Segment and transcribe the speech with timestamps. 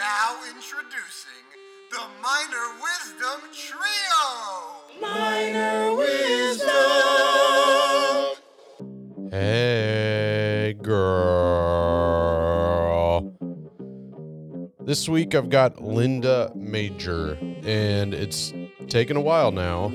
[0.00, 1.44] Now introducing
[1.90, 4.24] the Minor Wisdom Trio.
[4.98, 6.70] Minor wisdom.
[9.30, 12.00] Hey, girl.
[14.80, 18.54] This week I've got Linda Major, and it's
[18.88, 19.92] taken a while now,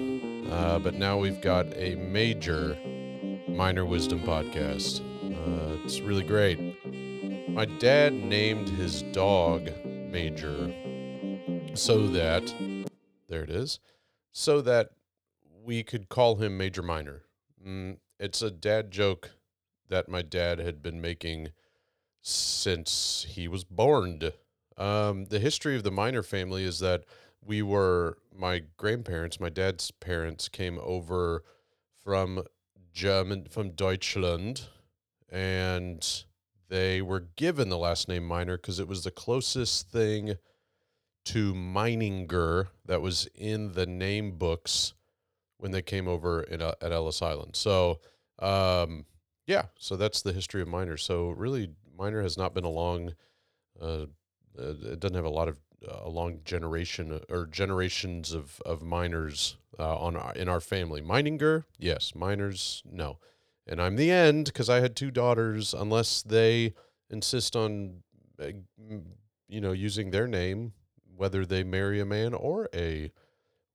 [0.51, 2.77] uh, but now we've got a major
[3.47, 5.01] minor wisdom podcast.
[5.23, 6.59] Uh, it's really great.
[7.49, 9.71] My dad named his dog
[10.15, 10.73] Major
[11.73, 12.55] so that,
[13.27, 13.81] there it is,
[14.31, 14.91] so that
[15.61, 17.23] we could call him Major Minor.
[17.67, 19.31] Mm, it's a dad joke
[19.89, 21.49] that my dad had been making
[22.21, 24.21] since he was born.
[24.77, 27.03] Um, the history of the Minor family is that
[27.43, 31.43] we were my grandparents, my dad's parents came over
[32.05, 32.41] from
[32.93, 34.69] German from Deutschland
[35.29, 36.23] and
[36.75, 40.35] they were given the last name Minor because it was the closest thing
[41.23, 44.93] to Meininger that was in the name books
[45.57, 47.55] when they came over in, uh, at Ellis Island.
[47.55, 48.01] So,
[48.39, 49.05] um,
[49.47, 50.97] yeah, so that's the history of Minor.
[50.97, 53.13] So really, Minor has not been a long.
[53.81, 54.07] Uh,
[54.59, 58.81] uh, it doesn't have a lot of uh, a long generation or generations of of
[58.81, 61.01] miners uh, on our, in our family.
[61.01, 62.13] Meininger, yes.
[62.15, 63.17] Miners, no.
[63.67, 65.73] And I'm the end because I had two daughters.
[65.73, 66.73] Unless they
[67.09, 68.03] insist on,
[68.39, 68.51] uh,
[69.47, 70.73] you know, using their name,
[71.15, 73.11] whether they marry a man or a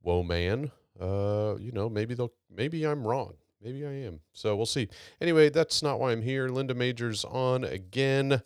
[0.02, 2.33] woe man, uh, you know, maybe they'll.
[2.55, 3.34] Maybe I'm wrong.
[3.62, 4.20] Maybe I am.
[4.33, 4.88] So we'll see.
[5.20, 6.48] Anyway, that's not why I'm here.
[6.48, 8.42] Linda Majors on again.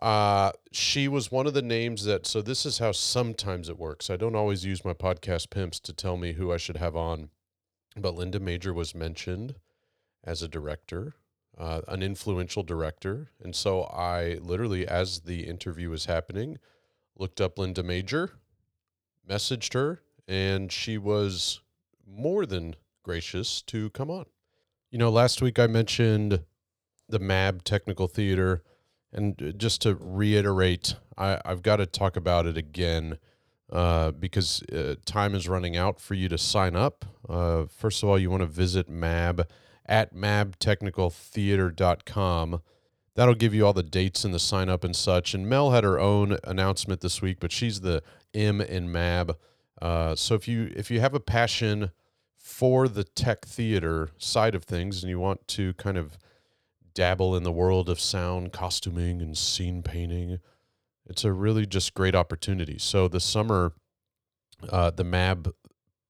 [0.00, 4.10] Uh, she was one of the names that, so this is how sometimes it works.
[4.10, 7.28] I don't always use my podcast pimps to tell me who I should have on,
[7.96, 9.54] but Linda Major was mentioned
[10.24, 11.14] as a director,
[11.58, 13.30] uh, an influential director.
[13.42, 16.58] And so I literally, as the interview was happening,
[17.16, 18.32] looked up Linda Major,
[19.28, 21.60] messaged her, and she was
[22.06, 24.26] more than gracious to come on.
[24.90, 26.42] You know, last week I mentioned
[27.08, 28.62] the MAB Technical Theater.
[29.12, 33.18] And uh, just to reiterate, I, I've got to talk about it again
[33.70, 37.04] uh, because uh, time is running out for you to sign up.
[37.28, 39.46] Uh, first of all, you want to visit MAB
[39.86, 42.62] at mabtechnicaltheatre.com.
[43.14, 45.34] That'll give you all the dates and the sign up and such.
[45.34, 49.36] And Mel had her own announcement this week, but she's the M in MAB.
[49.80, 51.90] Uh, so if you if you have a passion
[52.38, 56.16] for the tech theater side of things and you want to kind of
[56.94, 60.38] dabble in the world of sound, costuming, and scene painting,
[61.06, 62.78] it's a really just great opportunity.
[62.78, 63.72] So this summer,
[64.68, 65.54] uh, the MAB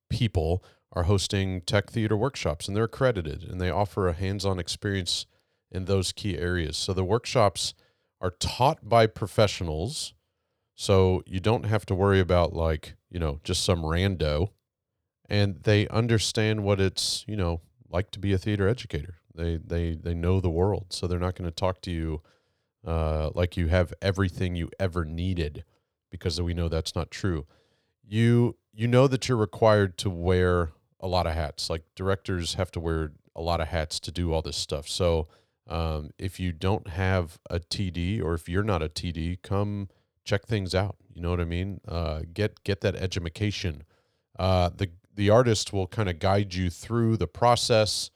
[0.09, 5.27] people are hosting tech theater workshops, and they're accredited, and they offer a hands-on experience
[5.71, 6.77] in those key areas.
[6.77, 7.75] So the workshops
[8.21, 10.15] are taught by professionals,
[10.75, 14.51] so you don't have to worry about like you know just some rando,
[15.29, 19.17] and they understand what it's you know like to be a theater educator.
[19.35, 22.23] They they they know the world, so they're not going to talk to you
[22.87, 25.65] uh, like you have everything you ever needed,
[26.11, 27.47] because we know that's not true.
[28.07, 31.69] You you know that you're required to wear a lot of hats.
[31.69, 34.89] Like directors have to wear a lot of hats to do all this stuff.
[34.89, 35.29] So
[35.69, 39.89] um, if you don't have a TD or if you're not a TD, come
[40.25, 40.97] check things out.
[41.13, 41.81] You know what I mean?
[41.87, 43.85] Uh, get get that education.
[44.39, 48.11] Uh, the the artist will kind of guide you through the process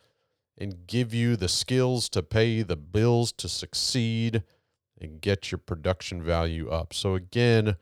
[0.58, 4.42] and give you the skills to pay the bills to succeed
[4.98, 6.94] and get your production value up.
[6.94, 7.76] So again,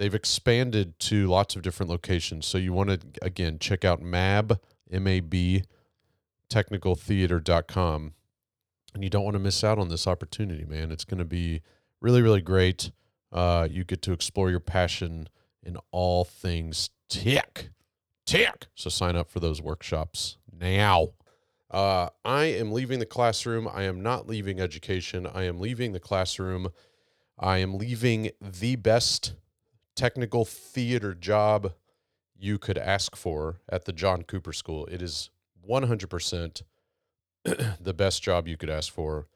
[0.00, 2.46] they've expanded to lots of different locations.
[2.46, 4.58] So you want to again check out MAB
[4.90, 5.62] M A B
[6.48, 8.14] Technical technicaltheatre.com
[8.92, 10.90] and you don't want to miss out on this opportunity, man.
[10.90, 11.60] It's going to be
[12.00, 12.90] really really great.
[13.30, 15.28] Uh, you get to explore your passion
[15.62, 17.68] in all things tech.
[18.26, 18.68] Tech.
[18.74, 21.08] So sign up for those workshops now.
[21.70, 23.68] Uh, I am leaving the classroom.
[23.68, 25.26] I am not leaving education.
[25.26, 26.70] I am leaving the classroom.
[27.38, 29.34] I am leaving the best
[30.00, 31.74] technical theater job
[32.34, 34.86] you could ask for at the John Cooper School.
[34.86, 35.28] It is
[35.68, 36.62] 100%
[37.44, 39.26] the best job you could ask for.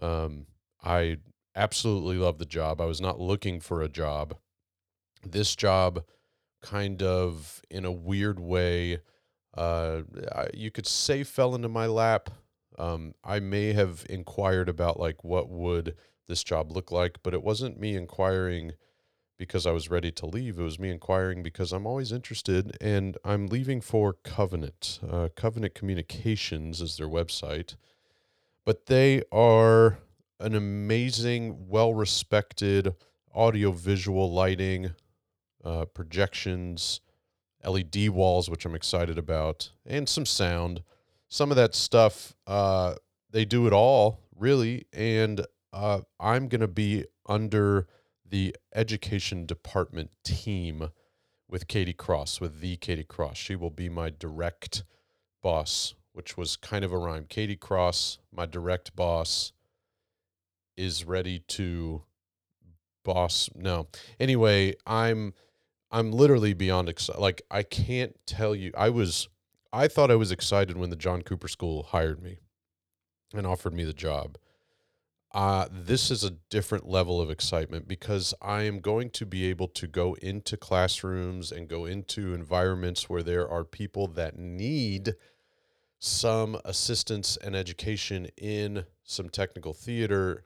[0.00, 0.46] Um,
[0.82, 1.18] I
[1.54, 2.80] absolutely love the job.
[2.80, 4.34] I was not looking for a job.
[5.26, 6.04] This job,
[6.62, 9.00] kind of in a weird way,
[9.58, 10.02] uh,
[10.54, 12.30] you could say fell into my lap.
[12.78, 15.96] Um, I may have inquired about like what would
[16.28, 18.72] this job look like, but it wasn't me inquiring
[19.38, 20.58] because I was ready to leave.
[20.58, 24.98] It was me inquiring because I'm always interested, and I'm leaving for Covenant.
[25.08, 27.76] Uh, Covenant Communications is their website,
[28.64, 29.98] but they are
[30.40, 32.94] an amazing, well respected
[33.34, 34.90] audio visual lighting,
[35.64, 37.00] uh, projections,
[37.64, 40.82] LED walls, which I'm excited about, and some sound.
[41.28, 42.94] Some of that stuff, uh,
[43.30, 47.86] they do it all really, and uh, I'm going to be under
[48.30, 50.90] the education department team
[51.48, 53.36] with Katie Cross, with the Katie Cross.
[53.36, 54.84] She will be my direct
[55.42, 57.26] boss, which was kind of a rhyme.
[57.28, 59.52] Katie Cross, my direct boss,
[60.76, 62.02] is ready to
[63.04, 63.48] boss.
[63.54, 63.88] No.
[64.20, 65.32] Anyway, I'm
[65.90, 67.20] I'm literally beyond excited.
[67.20, 68.72] Like I can't tell you.
[68.76, 69.28] I was
[69.72, 72.38] I thought I was excited when the John Cooper School hired me
[73.34, 74.38] and offered me the job.
[75.32, 79.68] Uh, this is a different level of excitement because I am going to be able
[79.68, 85.14] to go into classrooms and go into environments where there are people that need
[85.98, 90.44] some assistance and education in some technical theater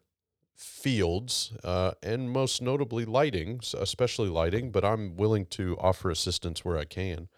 [0.56, 6.78] fields, uh, and most notably lighting, especially lighting, but I'm willing to offer assistance where
[6.78, 7.28] I can.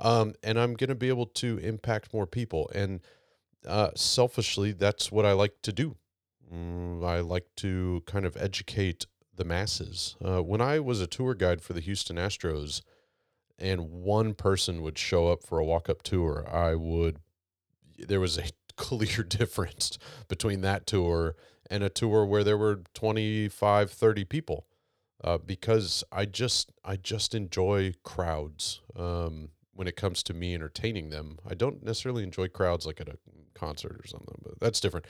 [0.00, 2.70] Um, and I'm going to be able to impact more people.
[2.74, 3.00] And
[3.66, 5.96] uh, selfishly, that's what I like to do.
[6.52, 10.16] Mm, I like to kind of educate the masses.
[10.22, 12.82] Uh, when I was a tour guide for the Houston Astros,
[13.58, 17.18] and one person would show up for a walk up tour, I would,
[17.96, 18.44] there was a
[18.76, 21.36] clear difference between that tour
[21.70, 24.66] and a tour where there were 25, 30 people.
[25.24, 31.10] Uh, because I just I just enjoy crowds um, when it comes to me entertaining
[31.10, 31.38] them.
[31.48, 33.18] I don't necessarily enjoy crowds like at a
[33.54, 35.06] concert or something, but that's different.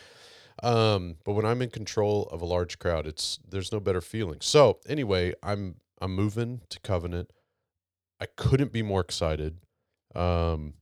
[0.62, 4.38] Um, but when I'm in control of a large crowd, it's there's no better feeling.
[4.40, 7.30] So anyway, I'm I'm moving to Covenant.
[8.20, 9.58] I couldn't be more excited.
[10.14, 10.74] Um,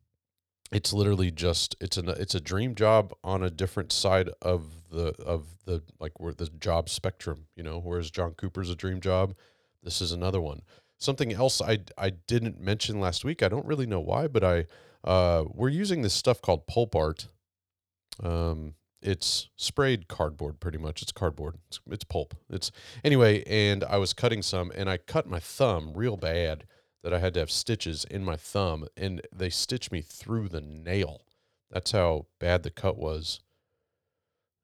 [0.73, 5.15] it's literally just it's an it's a dream job on a different side of the
[5.25, 7.47] of the like where the job spectrum.
[7.57, 9.35] You know, whereas John Cooper's a dream job,
[9.83, 10.63] this is another one.
[10.99, 13.43] Something else I I didn't mention last week.
[13.43, 14.67] I don't really know why, but I
[15.03, 17.29] uh, we're using this stuff called pulp art.
[18.23, 21.03] Um, it's sprayed cardboard pretty much.
[21.03, 21.57] It's cardboard.
[21.69, 22.35] It's, it's pulp.
[22.49, 22.71] It's
[23.05, 26.65] anyway and i was cutting some and i cut my thumb real bad
[27.03, 30.61] that i had to have stitches in my thumb and they stitched me through the
[30.61, 31.23] nail.
[31.71, 33.41] That's how bad the cut was.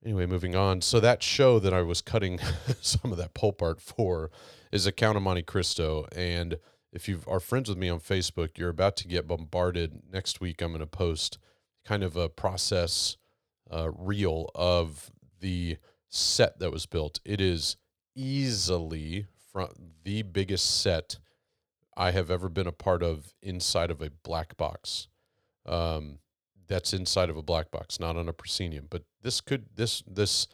[0.04, 0.82] Anyway moving on.
[0.82, 2.38] So that show that i was cutting
[2.80, 4.30] some of that pulp art for
[4.70, 6.58] is a count of monte cristo and
[6.92, 10.02] if you are friends with me on facebook you're about to get bombarded.
[10.12, 11.38] Next week i'm going to post
[11.86, 13.16] kind of a process
[13.70, 15.10] uh, reel of
[15.40, 15.76] the
[16.08, 17.20] set that was built.
[17.24, 17.76] It is
[18.14, 19.68] easily from
[20.04, 21.18] the biggest set
[21.96, 25.08] I have ever been a part of inside of a black box.
[25.64, 26.18] Um,
[26.68, 28.86] that's inside of a black box, not on a proscenium.
[28.90, 30.46] But this could this this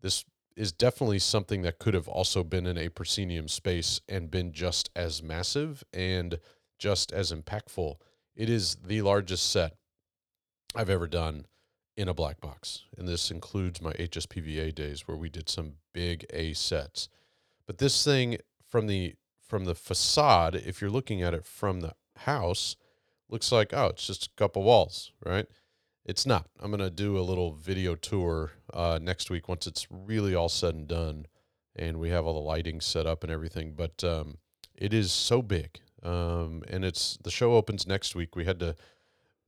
[0.00, 0.24] this
[0.56, 4.90] is definitely something that could have also been in a proscenium space and been just
[4.96, 6.38] as massive and
[6.78, 7.96] just as impactful.
[8.34, 9.76] It is the largest set
[10.74, 11.46] I've ever done
[11.96, 12.84] in a black box.
[12.96, 17.08] And this includes my HSPVA days where we did some big A sets.
[17.66, 18.38] But this thing
[18.68, 22.76] from the from the facade, if you're looking at it from the house,
[23.28, 25.46] looks like oh, it's just a couple walls, right?
[26.04, 26.48] It's not.
[26.60, 30.74] I'm gonna do a little video tour uh, next week once it's really all said
[30.74, 31.26] and done,
[31.74, 33.74] and we have all the lighting set up and everything.
[33.76, 34.38] But um,
[34.74, 38.36] it is so big, um, and it's the show opens next week.
[38.36, 38.76] We had to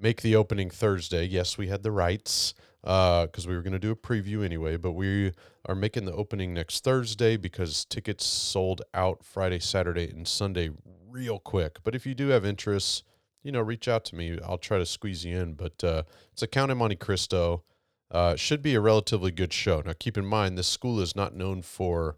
[0.01, 1.25] make the opening Thursday.
[1.25, 4.77] Yes, we had the rights because uh, we were going to do a preview anyway,
[4.77, 5.33] but we
[5.67, 10.71] are making the opening next Thursday because tickets sold out Friday, Saturday, and Sunday
[11.09, 11.79] real quick.
[11.83, 13.03] But if you do have interest,
[13.43, 14.39] you know, reach out to me.
[14.45, 15.55] I'll try to squeeze you in.
[15.55, 16.03] But uh,
[16.33, 17.63] it's a Count in Monte Cristo.
[18.11, 19.83] Uh, should be a relatively good show.
[19.85, 22.17] Now, keep in mind, this school is not known for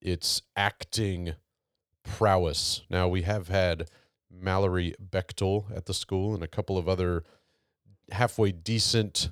[0.00, 1.34] its acting
[2.04, 2.82] prowess.
[2.88, 3.88] Now, we have had
[4.40, 7.24] Mallory Bechtel at the school and a couple of other
[8.10, 9.30] halfway decent,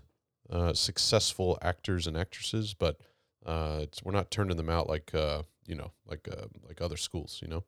[0.50, 2.98] uh, successful actors and actresses, but
[3.44, 7.40] uh, we're not turning them out like uh, you know, like uh, like other schools,
[7.42, 7.64] you know.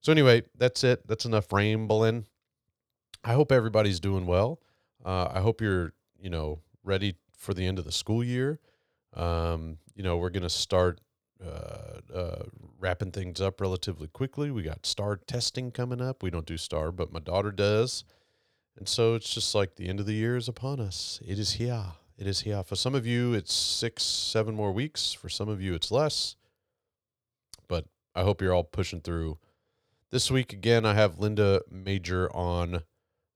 [0.00, 1.06] So anyway, that's it.
[1.06, 2.26] That's enough rambling.
[3.22, 4.60] I hope everybody's doing well.
[5.04, 8.58] Uh, I hope you're you know ready for the end of the school year.
[9.14, 11.00] Um, you know, we're gonna start
[11.44, 12.42] uh, uh,
[12.78, 14.50] wrapping things up relatively quickly.
[14.50, 16.22] We got STAAR testing coming up.
[16.22, 18.04] We don't do STAAR, but my daughter does.
[18.76, 21.20] And so it's just like the end of the year is upon us.
[21.26, 21.84] It is here.
[22.18, 22.62] It is here.
[22.62, 25.12] For some of you, it's six, seven more weeks.
[25.12, 26.36] For some of you, it's less.
[27.68, 29.38] But I hope you're all pushing through.
[30.10, 32.82] This week, again, I have Linda Major on.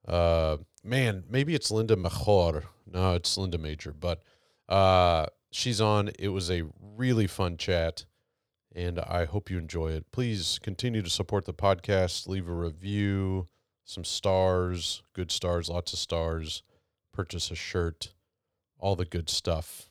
[0.06, 2.64] Uh, man, maybe it's Linda Mejor.
[2.86, 3.92] No, it's Linda Major.
[3.92, 4.22] But
[4.68, 6.10] uh, she's on.
[6.18, 8.04] It was a really fun chat,
[8.74, 10.10] and I hope you enjoy it.
[10.12, 13.48] Please continue to support the podcast, leave a review,
[13.84, 16.62] some stars, good stars, lots of stars,
[17.12, 18.12] purchase a shirt,
[18.78, 19.88] all the good stuff.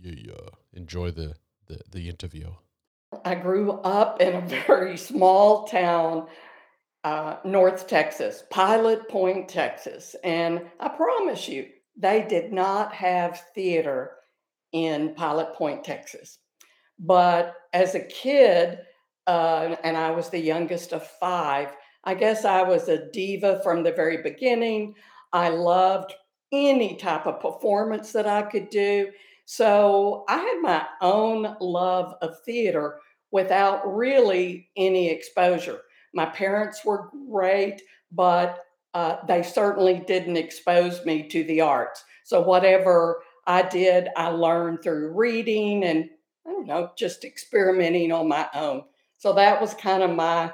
[0.00, 0.34] Yeah,
[0.72, 1.34] enjoy the,
[1.66, 2.52] the, the interview.
[3.24, 6.28] I grew up in a very small town,
[7.04, 10.14] uh, North Texas, Pilot Point, Texas.
[10.22, 14.12] And I promise you, they did not have theater
[14.72, 16.38] in Pilot Point, Texas.
[16.98, 18.80] But as a kid,
[19.26, 21.72] uh, and I was the youngest of five,
[22.04, 24.94] I guess I was a diva from the very beginning.
[25.32, 26.14] I loved
[26.52, 29.10] any type of performance that I could do.
[29.44, 32.98] So I had my own love of theater
[33.30, 35.80] without really any exposure.
[36.14, 37.82] My parents were great,
[38.12, 38.60] but
[38.94, 42.02] uh, they certainly didn't expose me to the arts.
[42.24, 46.08] So whatever I did, I learned through reading and
[46.46, 48.84] I don't know, just experimenting on my own.
[49.16, 50.52] So that was kind of my,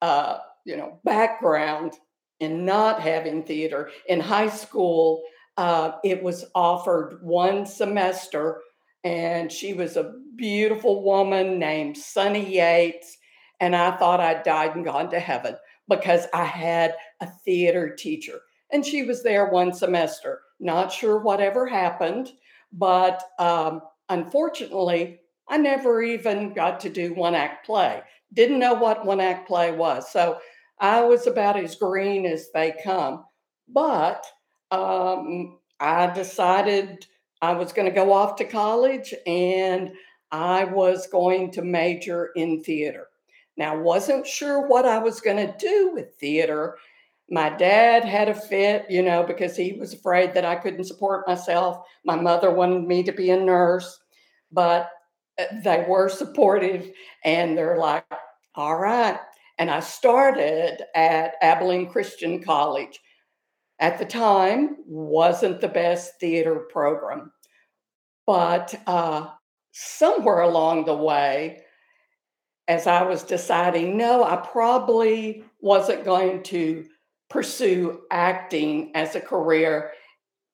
[0.00, 1.94] uh, you know, background
[2.38, 3.90] in not having theater.
[4.08, 5.22] In high school,
[5.56, 8.60] uh, it was offered one semester,
[9.04, 13.18] and she was a beautiful woman named Sunny Yates.
[13.60, 15.56] And I thought I'd died and gone to heaven
[15.88, 18.40] because I had a theater teacher.
[18.72, 20.40] And she was there one semester.
[20.60, 22.30] Not sure whatever happened,
[22.72, 28.02] but um, unfortunately, I never even got to do one act play.
[28.32, 30.12] Didn't know what one act play was.
[30.12, 30.38] So
[30.78, 33.24] I was about as green as they come.
[33.68, 34.24] But
[34.70, 37.06] um, I decided
[37.42, 39.90] I was going to go off to college and
[40.30, 43.08] I was going to major in theater.
[43.56, 46.76] Now, wasn't sure what I was going to do with theater.
[47.30, 51.28] My dad had a fit, you know, because he was afraid that I couldn't support
[51.28, 51.86] myself.
[52.04, 54.00] My mother wanted me to be a nurse,
[54.50, 54.90] but
[55.38, 56.90] uh, they were supportive
[57.24, 58.04] and they're like,
[58.56, 59.18] all right.
[59.58, 62.98] And I started at Abilene Christian College.
[63.78, 67.32] At the time, wasn't the best theater program,
[68.26, 69.28] but uh,
[69.72, 71.62] somewhere along the way,
[72.68, 76.84] as I was deciding, no, I probably wasn't going to
[77.30, 79.92] pursue acting as a career.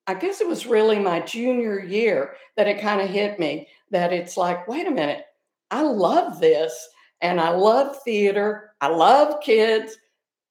[0.07, 4.13] I guess it was really my junior year that it kind of hit me that
[4.13, 5.25] it's like, wait a minute,
[5.71, 6.89] I love this
[7.21, 8.71] and I love theater.
[8.81, 9.97] I love kids.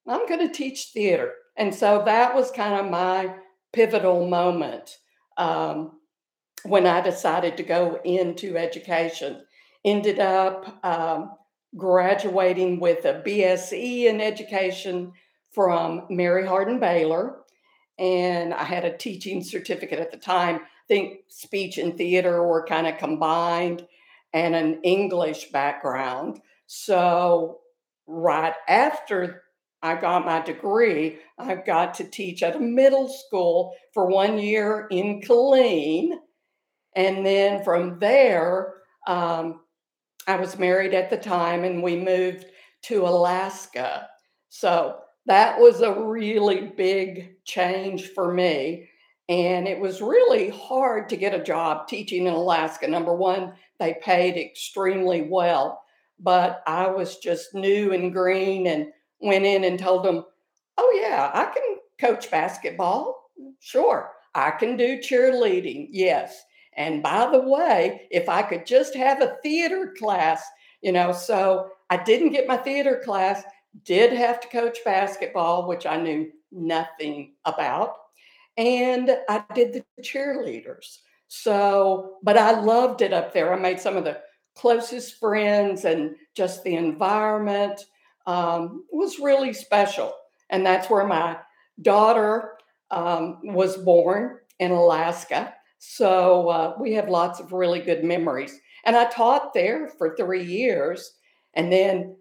[0.07, 1.31] I'm going to teach theater.
[1.55, 3.33] And so that was kind of my
[3.71, 4.97] pivotal moment.
[5.37, 5.91] Um,
[6.65, 9.41] when I decided to go into education.
[9.83, 11.31] Ended up um,
[11.77, 15.11] graduating with a BSE in education
[15.55, 17.37] from Mary Hardin Baylor.
[17.97, 20.57] And I had a teaching certificate at the time.
[20.57, 23.87] I think speech and theater were kind of combined
[24.33, 26.41] and an English background.
[26.67, 27.61] So,
[28.05, 29.43] right after
[29.81, 34.87] I got my degree, I got to teach at a middle school for one year
[34.91, 36.17] in Killeen
[36.95, 39.61] and then from there, um,
[40.27, 42.45] I was married at the time and we moved
[42.83, 44.07] to Alaska.
[44.49, 48.89] So that was a really big change for me.
[49.27, 52.87] And it was really hard to get a job teaching in Alaska.
[52.87, 55.81] Number one, they paid extremely well,
[56.19, 60.23] but I was just new and green and went in and told them,
[60.77, 63.31] oh, yeah, I can coach basketball.
[63.59, 64.11] Sure.
[64.35, 65.87] I can do cheerleading.
[65.89, 66.43] Yes.
[66.77, 70.43] And by the way, if I could just have a theater class,
[70.81, 73.43] you know, so I didn't get my theater class,
[73.83, 77.95] did have to coach basketball, which I knew nothing about.
[78.57, 80.99] And I did the cheerleaders.
[81.27, 83.53] So, but I loved it up there.
[83.53, 84.21] I made some of the
[84.55, 87.81] closest friends and just the environment
[88.25, 90.13] um, was really special.
[90.49, 91.37] And that's where my
[91.81, 92.51] daughter
[92.91, 95.53] um, was born in Alaska.
[95.79, 98.57] So uh, we have lots of really good memories.
[98.85, 101.11] And I taught there for three years.
[101.55, 102.15] And then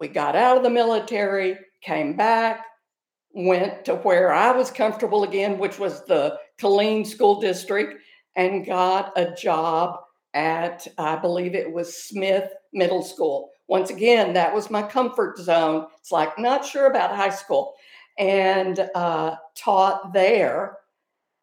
[0.00, 2.64] we got out of the military, came back,
[3.32, 8.00] went to where I was comfortable again, which was the Killeen School District,
[8.36, 9.98] and got a job
[10.34, 13.50] at, I believe it was Smith Middle School.
[13.66, 15.86] Once again, that was my comfort zone.
[16.00, 17.74] It's like, not sure about high school.
[18.18, 20.78] And uh, taught there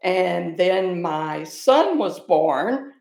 [0.05, 2.93] and then my son was born.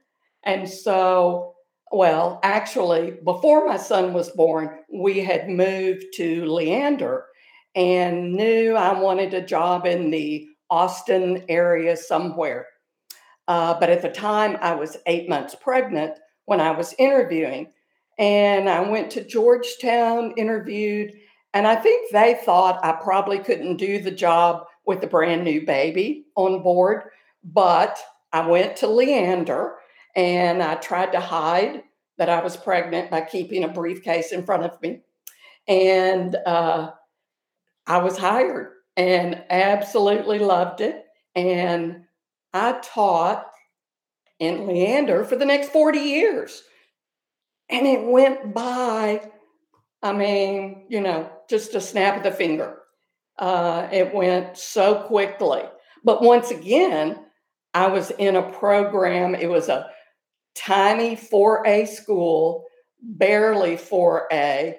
[0.42, 1.53] And so,
[1.94, 7.26] well, actually, before my son was born, we had moved to Leander
[7.76, 12.66] and knew I wanted a job in the Austin area somewhere.
[13.46, 17.72] Uh, but at the time, I was eight months pregnant when I was interviewing.
[18.18, 21.12] And I went to Georgetown, interviewed,
[21.52, 25.64] and I think they thought I probably couldn't do the job with a brand new
[25.64, 27.04] baby on board.
[27.44, 27.98] But
[28.32, 29.76] I went to Leander
[30.14, 31.82] and I tried to hide
[32.18, 35.00] that I was pregnant by keeping a briefcase in front of me.
[35.66, 36.92] And uh,
[37.86, 41.04] I was hired and absolutely loved it.
[41.34, 42.04] And
[42.52, 43.46] I taught
[44.38, 46.62] in Leander for the next 40 years.
[47.68, 49.28] And it went by,
[50.02, 52.78] I mean, you know, just a snap of the finger.
[53.38, 55.62] Uh, it went so quickly.
[56.04, 57.18] But once again,
[57.72, 59.90] I was in a program, it was a
[60.54, 62.64] tiny 4A school,
[63.00, 64.76] barely 4A,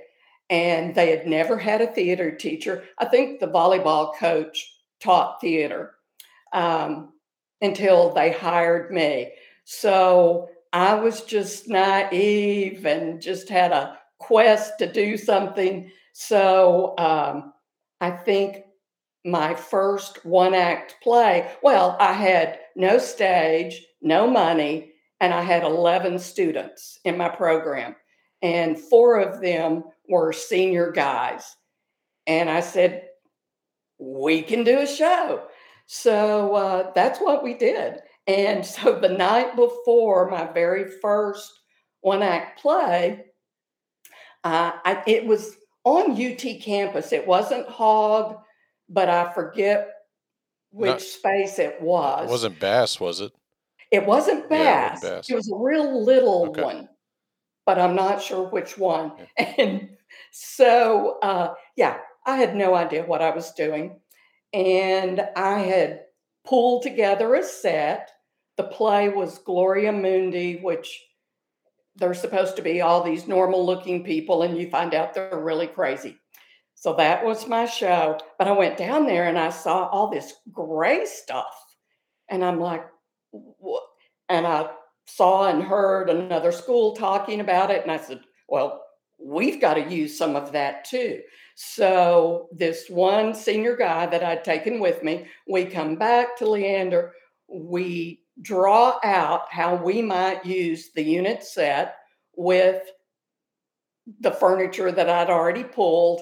[0.50, 2.84] and they had never had a theater teacher.
[2.98, 5.96] I think the volleyball coach taught theater
[6.54, 7.14] um,
[7.62, 9.32] until they hired me.
[9.66, 15.92] So I was just naive and just had a quest to do something.
[16.14, 17.54] So um,
[18.02, 18.64] I think
[19.26, 24.94] my first one act play, well, I had no stage, no money,
[25.26, 27.96] and I had 11 students in my program.
[28.44, 31.56] And four of them were senior guys.
[32.28, 33.08] And I said,
[33.98, 35.48] we can do a show.
[35.88, 38.02] So uh, that's what we did.
[38.28, 41.52] And so the night before my very first
[42.02, 43.26] one act play,
[44.44, 45.56] uh, I, it was
[45.86, 47.12] on UT campus.
[47.12, 48.38] It wasn't Hogg,
[48.90, 49.92] but I forget
[50.70, 52.28] which Not, space it was.
[52.28, 53.34] It wasn't Bass, was it?
[53.96, 55.02] It wasn't Bass.
[55.04, 55.30] Yeah, it, Bass.
[55.30, 56.62] it was a real little okay.
[56.62, 56.90] one,
[57.66, 59.14] but I'm not sure which one.
[59.40, 59.54] Yeah.
[59.58, 59.90] And
[60.32, 64.00] so, uh, yeah, I had no idea what I was doing.
[64.54, 66.02] And I had
[66.46, 68.12] pulled together a set
[68.58, 71.04] the play was Gloria Mundi, which
[71.96, 75.68] they're supposed to be all these normal looking people, and you find out they're really
[75.68, 76.18] crazy.
[76.76, 78.18] So that was my show.
[78.38, 81.56] But I went down there and I saw all this gray stuff.
[82.30, 82.86] And I'm like?
[84.30, 84.70] And I
[85.06, 87.84] saw and heard another school talking about it.
[87.84, 88.84] And I said, well,
[89.20, 91.22] we've got to use some of that too.
[91.56, 97.14] So this one senior guy that I'd taken with me, we come back to Leander.
[97.48, 101.96] We draw out how we might use the unit set
[102.36, 102.82] with
[104.20, 106.22] the furniture that I'd already pulled.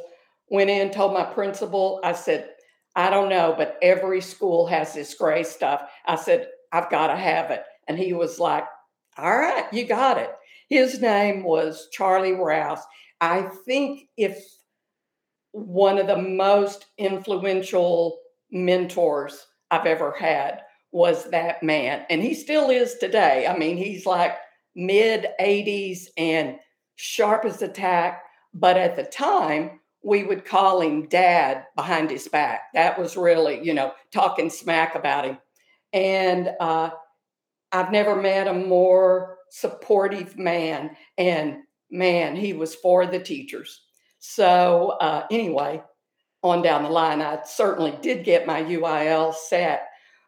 [0.50, 2.50] Went in, told my principal, I said,
[2.96, 5.90] I don't know, but every school has this gray stuff.
[6.06, 7.64] I said, I've got to have it.
[7.88, 8.66] And he was like,
[9.18, 10.32] All right, you got it.
[10.68, 12.82] His name was Charlie Rouse.
[13.22, 14.38] I think if
[15.52, 18.20] one of the most influential
[18.52, 22.06] mentors I've ever had was that man.
[22.10, 23.48] And he still is today.
[23.48, 24.36] I mean, he's like
[24.76, 26.58] mid 80s and
[26.96, 28.24] sharp as a tack.
[28.54, 32.64] But at the time, we would call him dad behind his back.
[32.74, 35.38] That was really, you know, talking smack about him.
[35.94, 36.90] And uh,
[37.72, 40.96] I've never met a more supportive man.
[41.18, 41.58] And
[41.92, 43.82] man, he was for the teachers.
[44.20, 45.84] So, uh, anyway,
[46.42, 49.88] on down the line, I certainly did get my UIL set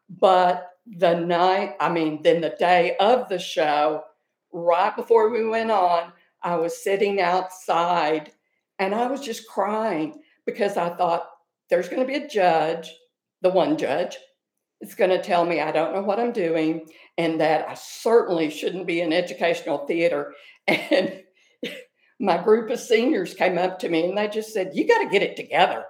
[0.09, 4.03] but the night, I mean, then the day of the show,
[4.51, 8.31] right before we went on, I was sitting outside
[8.77, 11.27] and I was just crying because I thought
[11.69, 12.93] there's going to be a judge,
[13.41, 14.17] the one judge,
[14.81, 18.49] it's going to tell me I don't know what I'm doing and that I certainly
[18.49, 20.33] shouldn't be in educational theater.
[20.67, 21.21] And
[22.19, 25.09] my group of seniors came up to me and they just said, You got to
[25.09, 25.83] get it together.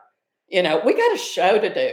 [0.47, 1.91] You know, we got a show to do.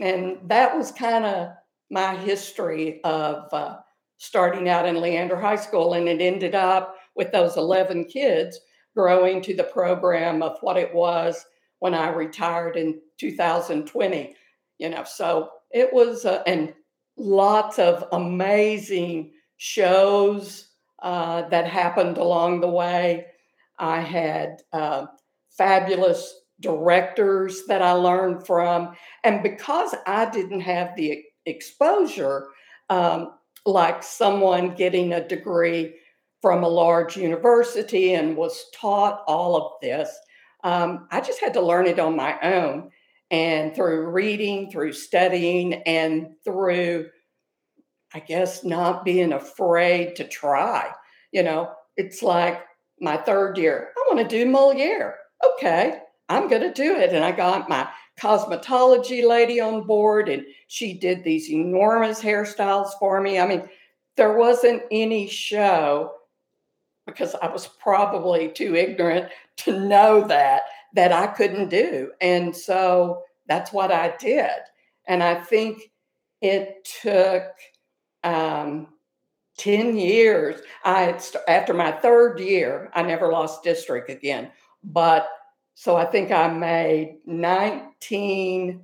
[0.00, 1.50] And that was kind of
[1.90, 3.76] my history of uh,
[4.18, 5.94] starting out in Leander High School.
[5.94, 8.58] And it ended up with those 11 kids
[8.96, 11.44] growing to the program of what it was
[11.78, 14.34] when I retired in 2020.
[14.78, 16.72] You know, so it was, uh, and
[17.16, 20.68] lots of amazing shows
[21.02, 23.26] uh, that happened along the way.
[23.78, 25.06] I had uh,
[25.50, 28.94] fabulous directors that I learned from.
[29.24, 32.48] And because I didn't have the exposure,
[32.88, 33.32] um,
[33.66, 35.94] like someone getting a degree
[36.40, 40.10] from a large university and was taught all of this,
[40.64, 42.90] um, I just had to learn it on my own.
[43.32, 47.08] And through reading, through studying, and through,
[48.14, 50.92] I guess, not being afraid to try.
[51.32, 52.62] You know, it's like
[53.00, 55.16] my third year, I want to do Moliere.
[55.54, 57.14] Okay, I'm going to do it.
[57.14, 57.88] And I got my
[58.20, 63.38] cosmetology lady on board, and she did these enormous hairstyles for me.
[63.38, 63.68] I mean,
[64.16, 66.12] there wasn't any show
[67.06, 70.62] because I was probably too ignorant to know that
[70.94, 72.12] that I couldn't do.
[72.20, 74.50] And so that's what I did.
[75.06, 75.90] And I think
[76.40, 77.44] it took
[78.24, 78.88] um,
[79.58, 80.60] 10 years.
[80.84, 84.50] I after my third year, I never lost district again.
[84.84, 85.28] But
[85.74, 88.82] so I think I made 19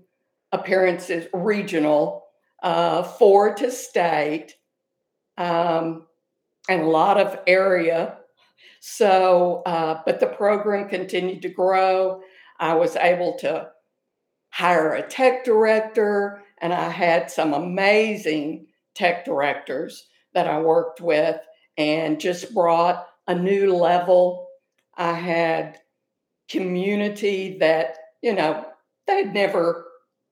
[0.53, 2.25] appearances regional,
[2.63, 4.55] uh, four to state,
[5.37, 6.07] um,
[6.69, 8.18] and a lot of area.
[8.81, 12.21] So, uh, but the program continued to grow.
[12.59, 13.71] I was able to
[14.51, 21.41] hire a tech director, and I had some amazing tech directors that I worked with
[21.77, 24.49] and just brought a new level.
[24.97, 25.79] I had
[26.49, 28.67] community that, you know,
[29.07, 29.87] they'd never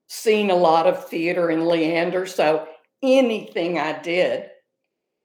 [0.09, 2.27] seen a lot of theater in Leander.
[2.27, 2.67] So
[3.03, 4.49] anything I did,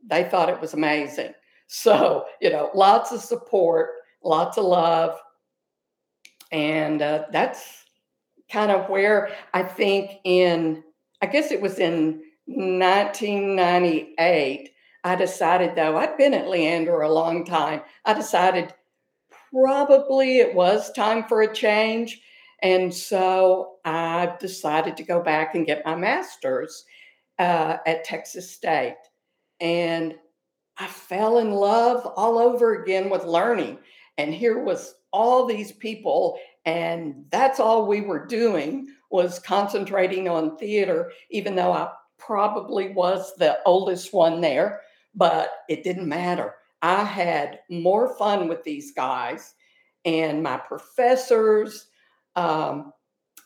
[0.05, 1.33] they thought it was amazing.
[1.73, 5.17] So, you know, lots of support, lots of love.
[6.51, 7.85] And uh, that's
[8.51, 10.83] kind of where I think in,
[11.21, 14.69] I guess it was in 1998,
[15.05, 17.83] I decided, though, I'd been at Leander a long time.
[18.03, 18.73] I decided
[19.49, 22.21] probably it was time for a change.
[22.61, 26.83] And so I decided to go back and get my master's
[27.39, 28.97] uh, at Texas State.
[29.61, 30.15] And
[30.81, 33.77] I fell in love all over again with learning.
[34.17, 40.57] And here was all these people, and that's all we were doing was concentrating on
[40.57, 44.81] theater, even though I probably was the oldest one there,
[45.13, 46.55] but it didn't matter.
[46.81, 49.53] I had more fun with these guys
[50.03, 51.85] and my professors.
[52.35, 52.91] Um,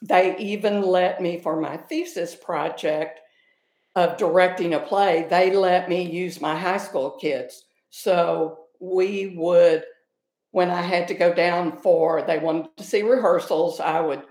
[0.02, 3.19] they even let me, for my thesis project
[3.95, 7.63] of directing a play, they let me use my high school kids.
[7.89, 9.86] So we would,
[10.51, 14.23] when I had to go down for, they wanted to see rehearsals, I would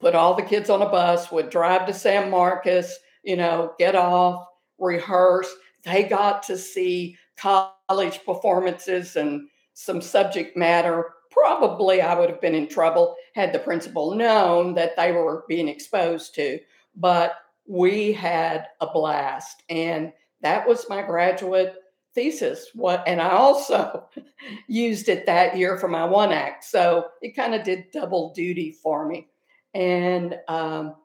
[0.00, 3.94] put all the kids on a bus, would drive to San Marcos, you know, get
[3.94, 4.46] off,
[4.78, 5.52] rehearse.
[5.84, 11.10] They got to see college performances and some subject matter.
[11.30, 15.68] Probably I would have been in trouble had the principal known that they were being
[15.68, 16.58] exposed to,
[16.96, 19.62] but we had a blast.
[19.68, 21.74] And that was my graduate
[22.14, 22.68] thesis.
[22.74, 24.08] What and I also
[24.68, 26.64] used it that year for my one act.
[26.64, 29.28] So it kind of did double duty for me.
[29.74, 30.96] And um,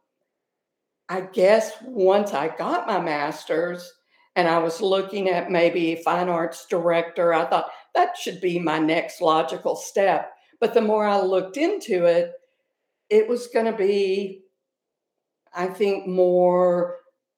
[1.10, 3.94] I guess once I got my master's
[4.36, 8.78] and I was looking at maybe fine arts director, I thought that should be my
[8.78, 10.32] next logical step.
[10.60, 12.34] But the more I looked into it,
[13.10, 14.44] it was going to be,
[15.58, 16.98] I think, more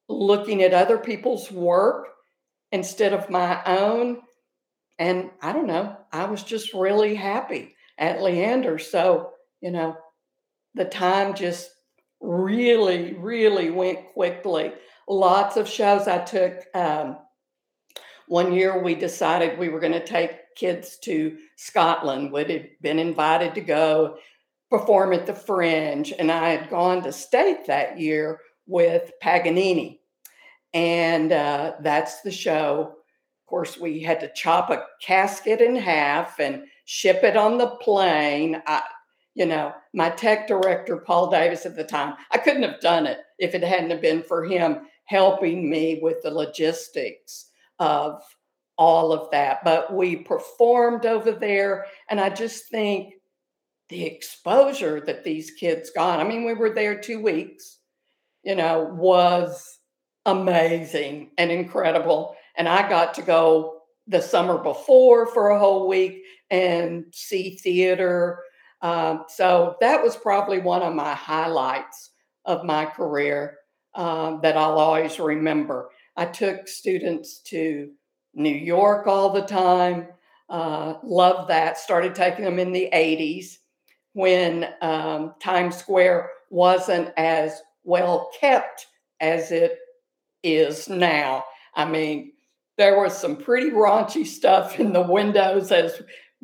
[0.09, 2.09] looking at other people's work
[2.71, 4.19] instead of my own.
[4.99, 8.77] And I don't know, I was just really happy at Leander.
[8.79, 9.95] So, you know,
[10.75, 11.69] the time just
[12.19, 14.73] really, really went quickly.
[15.07, 16.65] Lots of shows I took.
[16.75, 17.17] Um,
[18.27, 22.31] one year we decided we were going to take kids to Scotland.
[22.31, 24.17] We had been invited to go
[24.69, 29.99] perform at the Fringe, and I had gone to state that year with Paganini.
[30.73, 32.93] And uh, that's the show.
[32.93, 37.69] Of course, we had to chop a casket in half and ship it on the
[37.81, 38.61] plane.
[38.67, 38.83] I,
[39.33, 43.19] you know, my tech director, Paul Davis at the time, I couldn't have done it
[43.39, 47.47] if it hadn't have been for him helping me with the logistics
[47.79, 48.21] of
[48.77, 49.63] all of that.
[49.63, 53.15] But we performed over there, and I just think
[53.89, 57.79] the exposure that these kids got, I mean, we were there two weeks,
[58.43, 59.79] you know, was
[60.25, 62.35] amazing and incredible.
[62.55, 68.39] And I got to go the summer before for a whole week and see theater
[68.81, 72.11] um, so that was probably one of my highlights
[72.45, 73.57] of my career
[73.95, 75.89] um, that I'll always remember.
[76.15, 77.91] I took students to
[78.33, 80.07] New York all the time.
[80.49, 81.77] Uh, loved that.
[81.77, 83.57] Started taking them in the 80s
[84.13, 88.87] when um, Times Square wasn't as well kept
[89.19, 89.77] as it
[90.43, 91.43] is now.
[91.75, 92.33] I mean,
[92.77, 96.01] there was some pretty raunchy stuff in the windows as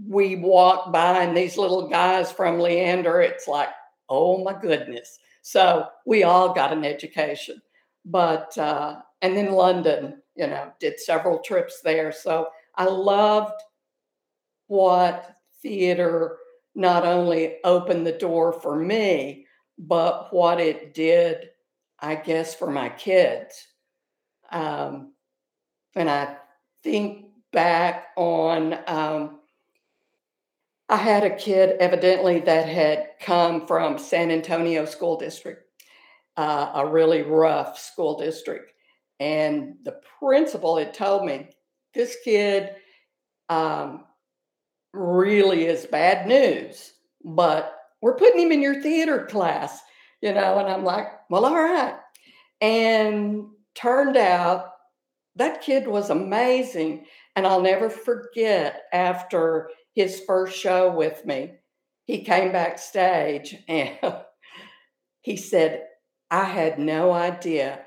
[0.08, 3.70] we walk by and these little guys from Leander, it's like,
[4.10, 5.18] oh my goodness.
[5.42, 7.62] So we all got an education.
[8.04, 12.12] But, uh, and then London, you know, did several trips there.
[12.12, 13.54] So I loved
[14.68, 16.38] what theater
[16.76, 21.50] not only opened the door for me, but what it did,
[22.00, 23.66] I guess, for my kids.
[24.52, 25.14] Um,
[25.96, 26.36] and I
[26.84, 28.78] think back on.
[28.88, 29.40] Um,
[30.88, 35.64] I had a kid evidently that had come from San Antonio School District,
[36.38, 38.72] uh, a really rough school district.
[39.20, 41.50] And the principal had told me
[41.96, 42.76] this kid
[43.50, 44.04] um,
[44.96, 49.80] really is bad news, but we're putting him in your theater class,
[50.22, 50.60] you know.
[50.60, 51.96] And I'm like, well, all right.
[52.62, 54.72] And turned out
[55.36, 57.06] that kid was amazing.
[57.36, 61.52] And I'll never forget after his first show with me,
[62.06, 63.98] he came backstage and
[65.22, 65.84] he said,
[66.32, 67.82] I had no idea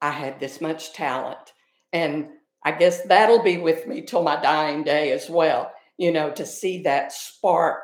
[0.00, 1.52] I had this much talent.
[1.92, 2.28] And
[2.64, 6.46] I guess that'll be with me till my dying day as well, you know, to
[6.46, 7.82] see that spark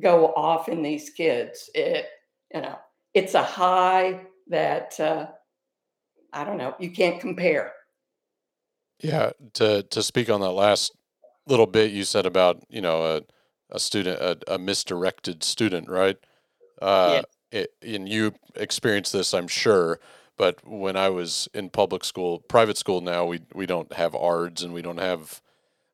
[0.00, 1.68] go off in these kids.
[1.74, 2.06] It,
[2.54, 2.78] you know,
[3.12, 5.26] it's a high that uh,
[6.32, 7.72] I don't know, you can't compare.
[9.00, 10.96] Yeah, to to speak on that last
[11.46, 13.22] little bit you said about you know a
[13.70, 16.16] a student a, a misdirected student, right?
[16.80, 20.00] Uh, it, and you experienced this, I'm sure.
[20.36, 24.62] But when I was in public school, private school now, we we don't have ARDs
[24.62, 25.42] and we don't have.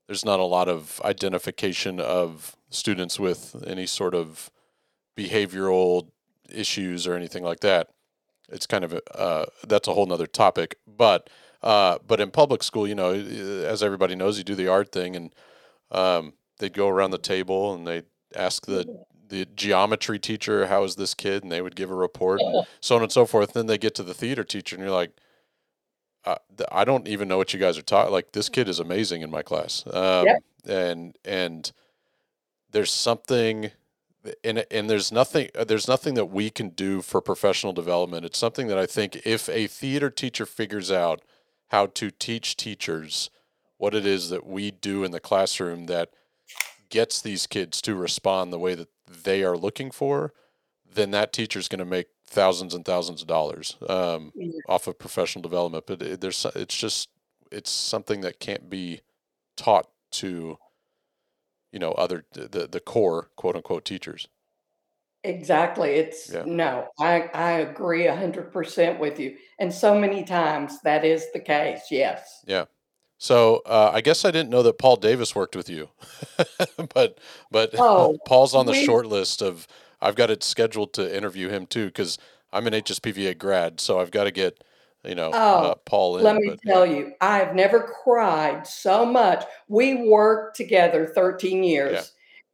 [0.08, 4.50] There's not a lot of identification of students with any sort of
[5.16, 6.08] behavioral
[6.48, 7.90] issues or anything like that.
[8.48, 10.78] It's kind of uh, that's a whole nother topic.
[10.86, 11.28] But
[11.62, 15.14] uh, but in public school, you know, as everybody knows, you do the ARD thing,
[15.14, 15.34] and
[15.90, 20.96] um, they'd go around the table and they'd ask the the geometry teacher, "How is
[20.96, 23.52] this kid?" and they would give a report, and so on and so forth.
[23.52, 25.12] then they get to the theater teacher, and you're like,
[26.28, 26.36] uh,
[26.70, 28.12] I don't even know what you guys are talking.
[28.12, 30.42] Like this kid is amazing in my class, um, yep.
[30.66, 31.72] and and
[32.70, 33.70] there's something
[34.44, 38.26] and and there's nothing uh, there's nothing that we can do for professional development.
[38.26, 41.22] It's something that I think if a theater teacher figures out
[41.68, 43.30] how to teach teachers
[43.78, 46.10] what it is that we do in the classroom that
[46.90, 50.32] gets these kids to respond the way that they are looking for,
[50.90, 54.32] then that teacher is going to make thousands and thousands of dollars um,
[54.68, 55.84] off of professional development.
[55.86, 57.08] But it, there's it's just
[57.50, 59.00] it's something that can't be
[59.56, 60.58] taught to
[61.72, 64.28] you know other the the core quote unquote teachers.
[65.24, 65.90] Exactly.
[65.94, 66.44] It's yeah.
[66.46, 69.36] no, I, I agree a hundred percent with you.
[69.58, 71.82] And so many times that is the case.
[71.90, 72.44] Yes.
[72.46, 72.66] Yeah.
[73.18, 75.88] So uh, I guess I didn't know that Paul Davis worked with you,
[76.94, 77.18] but
[77.50, 79.66] but oh, Paul's on the we, short list of
[80.00, 82.18] I've got it scheduled to interview him too because
[82.52, 84.64] I'm an HSPVA grad, so I've got to get
[85.04, 86.24] you know oh, uh, Paul in.
[86.24, 86.96] Let me but, tell yeah.
[86.96, 89.44] you, I've never cried so much.
[89.68, 91.92] We worked together 13 years.
[91.92, 92.02] Yeah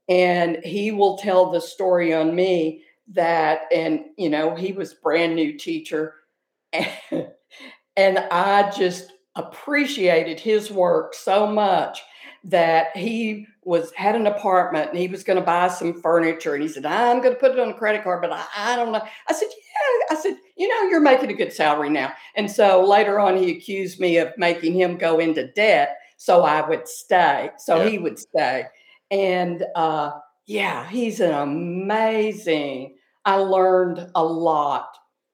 [0.08, 5.34] and he will tell the story on me that and you know he was brand
[5.34, 6.14] new teacher
[6.72, 6.88] and,
[7.96, 12.02] and i just appreciated his work so much
[12.44, 16.62] that he was had an apartment and he was going to buy some furniture and
[16.62, 18.92] he said i'm going to put it on a credit card but I, I don't
[18.92, 22.50] know i said yeah i said you know you're making a good salary now and
[22.50, 26.86] so later on he accused me of making him go into debt so i would
[26.86, 27.88] stay so yeah.
[27.88, 28.66] he would stay
[29.10, 30.12] and uh,
[30.46, 32.96] yeah, he's an amazing.
[33.24, 34.88] I learned a lot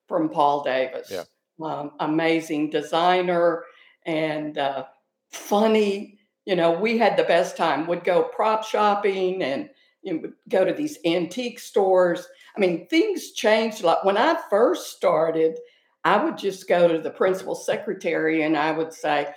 [0.06, 1.10] from Paul Davis.
[1.10, 1.24] Yeah.
[1.62, 3.64] Um, amazing designer
[4.06, 4.84] and uh,
[5.30, 6.18] funny.
[6.46, 7.86] You know, we had the best time.
[7.86, 9.68] Would go prop shopping and
[10.02, 12.26] you know, go to these antique stores.
[12.56, 14.04] I mean, things changed a lot.
[14.04, 15.58] When I first started,
[16.04, 19.28] I would just go to the principal secretary and I would say,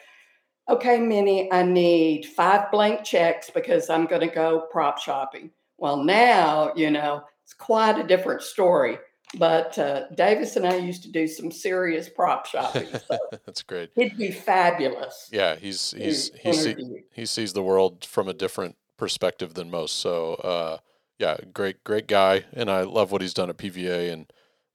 [0.70, 5.52] okay, Minnie, I need five blank checks because I'm going to go prop shopping.
[5.78, 8.98] Well, now, you know, it's quite a different story.
[9.38, 12.88] But uh, Davis and I used to do some serious prop shopping.
[13.08, 13.90] So That's great.
[13.96, 15.30] He'd be fabulous.
[15.32, 16.76] Yeah, he's he's he, see,
[17.12, 19.98] he sees the world from a different perspective than most.
[20.00, 20.78] So uh,
[21.20, 24.32] yeah, great great guy, and I love what he's done at PVA and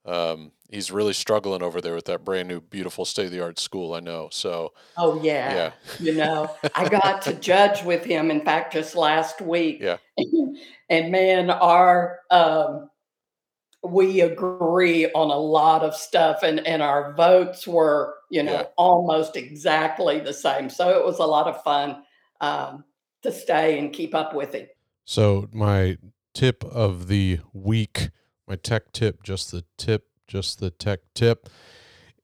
[0.09, 3.59] um, he's really struggling over there with that brand new, beautiful, state of the art
[3.59, 3.93] school.
[3.95, 4.29] I know.
[4.33, 4.73] So.
[4.97, 5.55] Oh yeah.
[5.55, 5.73] Yeah.
[6.01, 8.31] you know, I got to judge with him.
[8.31, 9.81] In fact, just last week.
[9.81, 9.99] Yeah.
[10.89, 12.89] and man, our um,
[13.85, 18.67] we agree on a lot of stuff, and and our votes were, you know, yeah.
[18.77, 20.69] almost exactly the same.
[20.69, 22.03] So it was a lot of fun
[22.41, 22.85] um,
[23.23, 24.77] to stay and keep up with it.
[25.05, 25.97] So my
[26.35, 28.11] tip of the week
[28.49, 31.49] my tech tip, just the tip, just the tech tip,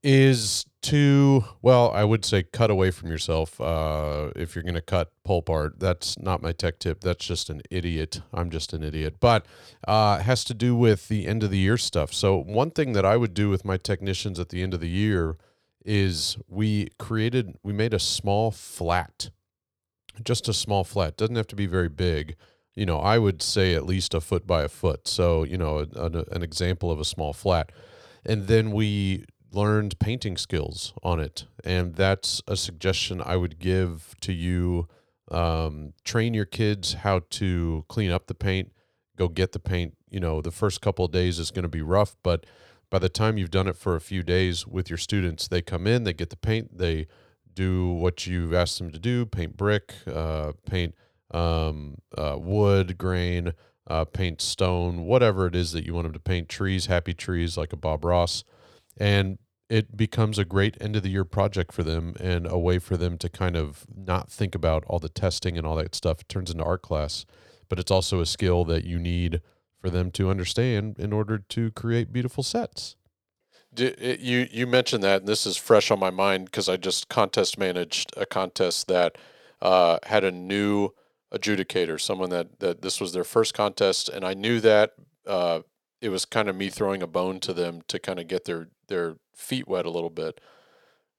[0.05, 3.61] is to well, I would say cut away from yourself.
[3.61, 7.01] Uh, if you're going to cut pulp art, that's not my tech tip.
[7.01, 8.21] That's just an idiot.
[8.33, 9.17] I'm just an idiot.
[9.19, 9.47] But
[9.88, 12.12] uh, has to do with the end of the year stuff.
[12.12, 14.88] So one thing that I would do with my technicians at the end of the
[14.88, 15.38] year
[15.85, 19.31] is we created, we made a small flat
[20.23, 21.17] just a small flat.
[21.17, 22.37] Doesn't have to be very big.
[22.75, 25.09] You know, I would say at least a foot by a foot.
[25.09, 27.73] So, you know, an, an example of a small flat.
[28.25, 31.45] And then we learned painting skills on it.
[31.64, 34.88] And that's a suggestion I would give to you.
[35.31, 38.73] Um, train your kids how to clean up the paint,
[39.17, 39.97] go get the paint.
[40.11, 42.45] You know, the first couple of days is going to be rough, but
[42.90, 45.87] by the time you've done it for a few days with your students, they come
[45.87, 47.07] in, they get the paint, they
[47.53, 50.95] do what you've asked them to do paint brick, uh, paint
[51.33, 53.53] um, uh, wood, grain,
[53.87, 57.57] uh, paint stone, whatever it is that you want them to paint trees, happy trees
[57.57, 58.45] like a Bob Ross.
[58.97, 62.79] And it becomes a great end of the year project for them and a way
[62.79, 66.20] for them to kind of not think about all the testing and all that stuff.
[66.20, 67.24] It turns into art class,
[67.68, 69.40] but it's also a skill that you need
[69.81, 72.96] for them to understand in order to create beautiful sets.
[73.77, 77.59] You you mentioned that, and this is fresh on my mind because I just contest
[77.59, 79.18] managed a contest that
[79.61, 80.90] uh, had a new
[81.33, 84.92] adjudicator, someone that that this was their first contest, and I knew that
[85.27, 85.61] uh,
[86.05, 88.69] it was kind of me throwing a bone to them to kind of get their
[88.88, 90.38] their feet wet a little bit.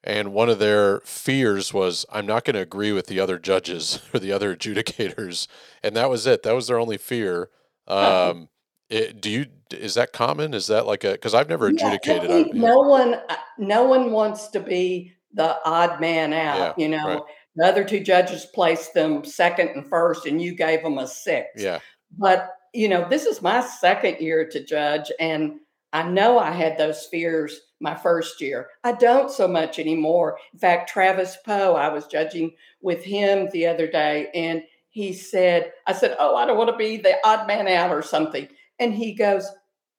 [0.03, 3.99] And one of their fears was, I'm not going to agree with the other judges
[4.13, 5.47] or the other adjudicators,
[5.81, 6.43] and that was it.
[6.43, 7.49] That was their only fear.
[7.87, 8.49] Um,
[8.87, 10.53] it, do you is that common?
[10.53, 12.29] Is that like a because I've never adjudicated.
[12.29, 16.77] Yeah, no one, uh, no one wants to be the odd man out.
[16.77, 17.21] Yeah, you know, right.
[17.55, 21.47] the other two judges placed them second and first, and you gave them a six.
[21.55, 21.79] Yeah.
[22.15, 25.59] But you know, this is my second year to judge, and
[25.93, 28.67] I know I had those fears my first year.
[28.83, 30.37] I don't so much anymore.
[30.53, 35.73] In fact, Travis Poe, I was judging with him the other day, and he said,
[35.87, 38.47] I said, Oh, I don't want to be the odd man out or something.
[38.79, 39.49] And he goes,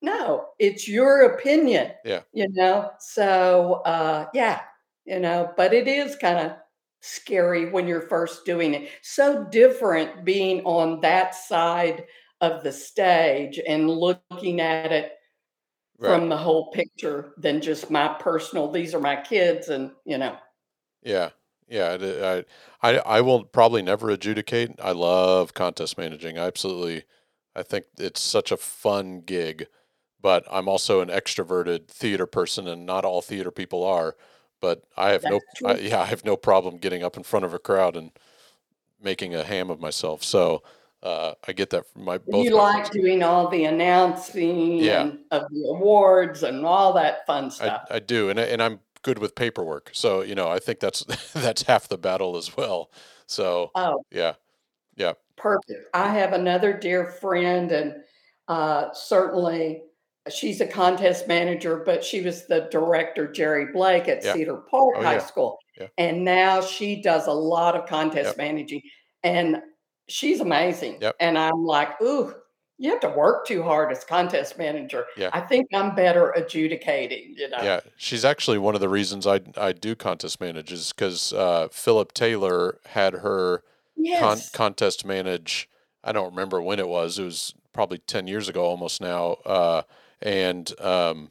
[0.03, 1.93] No, it's your opinion.
[2.05, 2.21] Yeah.
[2.33, 4.61] You know, so uh, yeah,
[5.05, 6.57] you know, but it is kind of
[7.01, 8.89] scary when you're first doing it.
[9.03, 12.05] So different being on that side
[12.40, 15.12] of the stage and looking at it
[15.99, 16.11] right.
[16.11, 20.37] from the whole picture than just my personal these are my kids and you know.
[21.03, 21.31] Yeah.
[21.68, 22.42] Yeah uh,
[22.83, 24.72] I, I i will probably never adjudicate.
[24.83, 26.38] I love contest managing.
[26.38, 27.05] I absolutely
[27.57, 29.66] i think it's such a fun gig
[30.20, 34.14] but i'm also an extroverted theater person and not all theater people are
[34.61, 37.44] but i have That's no I, yeah i have no problem getting up in front
[37.44, 38.11] of a crowd and
[39.01, 40.62] making a ham of myself so
[41.07, 42.45] uh, I get that from my both.
[42.45, 42.90] You my like friends.
[42.90, 45.03] doing all the announcing yeah.
[45.03, 47.87] and of the awards and all that fun stuff.
[47.90, 50.81] I, I do, and I, and I'm good with paperwork, so you know I think
[50.81, 52.90] that's that's half the battle as well.
[53.27, 54.35] So oh yeah,
[54.97, 55.88] yeah, perfect.
[55.95, 57.95] I have another dear friend, and
[58.49, 59.83] uh, certainly
[60.29, 64.33] she's a contest manager, but she was the director, Jerry Blake, at yeah.
[64.33, 65.25] Cedar Park oh, High yeah.
[65.25, 65.59] School,
[65.99, 68.83] and now she does a lot of contest managing
[69.23, 69.62] and
[70.09, 70.99] she's amazing.
[71.01, 71.16] Yep.
[71.21, 72.35] And I'm like, ooh,
[72.79, 75.07] you have to work too hard as contest manager.
[75.16, 75.31] Yeah.
[75.33, 77.62] I think I'm better adjudicating, you know.
[77.62, 77.81] Yeah.
[77.97, 82.12] She's actually one of the reasons I I do contest manage is because uh, Philip
[82.12, 83.62] Taylor had her
[83.97, 84.21] yes.
[84.21, 85.69] con- contest manage.
[86.05, 87.19] I don't remember when it was.
[87.19, 89.33] It was probably 10 years ago almost now.
[89.45, 89.83] Uh,
[90.23, 91.31] and um,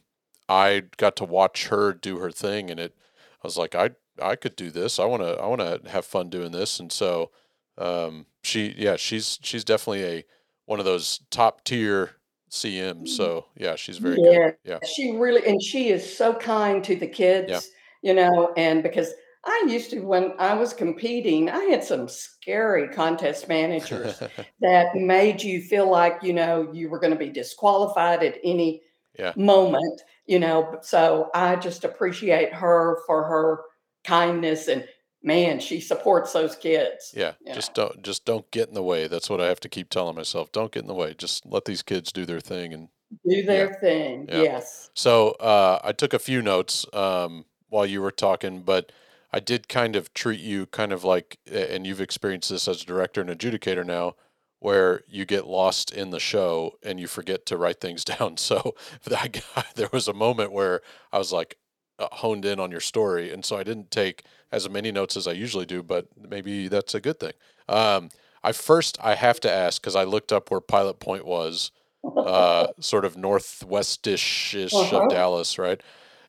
[0.50, 2.96] I got to watch her do her thing and it
[3.44, 4.98] I was like I I could do this.
[4.98, 7.32] I want to I want to have fun doing this and so
[7.78, 10.26] um, she yeah she's she's definitely a
[10.66, 12.12] one of those top tier
[12.50, 12.94] CMs.
[12.94, 13.06] Mm-hmm.
[13.08, 14.38] So yeah, she's very yeah.
[14.38, 14.56] good.
[14.64, 17.50] Yeah, she really and she is so kind to the kids.
[17.50, 17.60] Yeah.
[18.02, 19.12] You know, and because
[19.46, 24.22] I used to when I was competing, I had some scary contest managers
[24.62, 28.82] that made you feel like you know you were going to be disqualified at any
[29.18, 29.34] yeah.
[29.36, 30.02] moment.
[30.26, 33.62] You know, so I just appreciate her for her
[34.04, 34.88] kindness and
[35.26, 37.14] man, she supports those kids.
[37.18, 39.08] Yeah, just don't just don't get in the way.
[39.08, 40.52] That's what I have to keep telling myself.
[40.52, 41.14] Don't get in the way.
[41.14, 42.88] Just let these kids do their thing and
[43.28, 43.80] do their yeah.
[43.80, 44.26] thing.
[44.30, 44.42] Yeah.
[44.44, 44.92] Yes.
[44.94, 48.92] So uh, I took a few notes um, while you were talking, but
[49.34, 52.86] I did kind of treat you kind of like, and you've experienced this as a
[52.86, 54.16] director and adjudicator now,
[54.60, 58.38] where you get lost in the show and you forget to write things down.
[58.38, 58.76] So
[59.06, 60.82] that guy, there was a moment where
[61.12, 61.58] I was like,
[62.00, 65.32] honed in on your story, and so I didn't take as many notes as I
[65.32, 67.34] usually do, but maybe that's a good thing.
[67.68, 68.10] Um,
[68.44, 71.72] I first I have to ask because I looked up where Pilot Point was,
[72.04, 75.02] uh, sort of northwestish ish uh-huh.
[75.02, 75.82] of Dallas, right?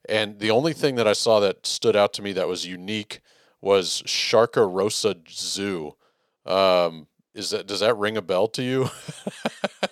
[0.08, 3.20] And the only thing that I saw that stood out to me that was unique
[3.60, 5.96] was Sharkarosa Zoo.
[6.44, 8.88] Um, is that does that ring a bell to you?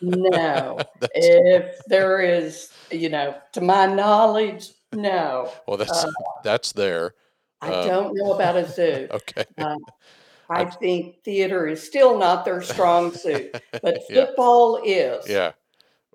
[0.01, 0.79] no.
[1.15, 5.53] if there is, you know, to my knowledge, no.
[5.67, 6.11] Well, that's uh,
[6.45, 7.15] that's there.
[7.61, 9.09] I um, don't know about a zoo.
[9.13, 9.45] okay.
[9.59, 9.77] Uh,
[10.51, 14.27] I I- think theater is still not their strong suit, but Yeah.
[14.27, 15.29] football is.
[15.29, 15.53] Yeah.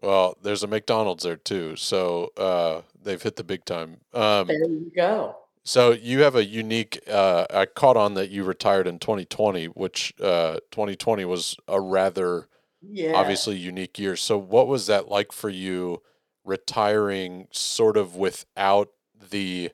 [0.02, 3.98] Well, there's a McDonald's there too, so uh, they've hit the big time.
[4.14, 5.36] Um, There you go.
[5.66, 7.00] so you have a unique.
[7.08, 12.48] Uh, I caught on that you retired in 2020, which uh, 2020 was a rather
[12.82, 13.16] Yeah.
[13.16, 14.16] obviously unique year.
[14.16, 16.02] So what was that like for you,
[16.46, 18.90] retiring sort of without
[19.30, 19.72] the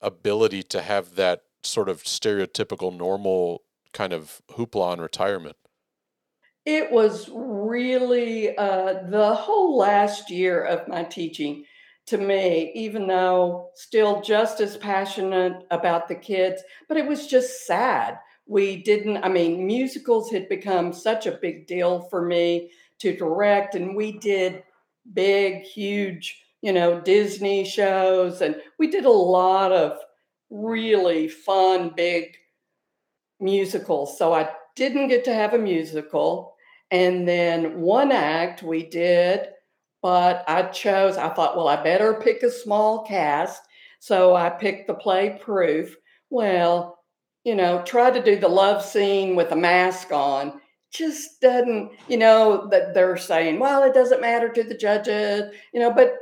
[0.00, 3.62] ability to have that sort of stereotypical normal
[3.92, 5.56] kind of hoopla on retirement?
[6.64, 11.64] It was really uh, the whole last year of my teaching
[12.06, 17.66] to me, even though still just as passionate about the kids, but it was just
[17.66, 18.18] sad.
[18.46, 23.74] We didn't, I mean, musicals had become such a big deal for me to direct,
[23.74, 24.62] and we did
[25.12, 29.98] big, huge, you know, Disney shows, and we did a lot of
[30.50, 32.36] really fun, big
[33.40, 34.18] musicals.
[34.18, 36.54] So I didn't get to have a musical.
[36.90, 39.48] And then one act we did,
[40.02, 43.62] but I chose, I thought, well, I better pick a small cast.
[44.00, 45.96] So I picked the play Proof.
[46.30, 46.98] Well,
[47.44, 50.60] you know, try to do the love scene with a mask on.
[50.94, 55.80] Just doesn't, you know, that they're saying, well, it doesn't matter to the judges, you
[55.80, 56.14] know, but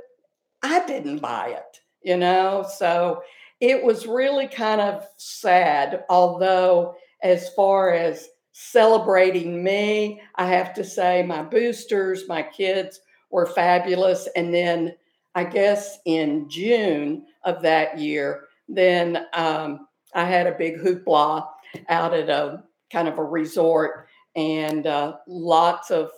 [0.63, 2.65] I didn't buy it, you know.
[2.79, 3.23] So
[3.61, 10.21] it was really kind of sad, although as far as celebrating me.
[10.37, 13.01] I have to say, my boosters, my kids
[13.31, 14.29] were fabulous.
[14.37, 14.95] And then
[15.35, 21.47] I guess in June of that year, then um, I had a big hoopla
[21.89, 26.11] out at a kind of a resort, and uh, lots of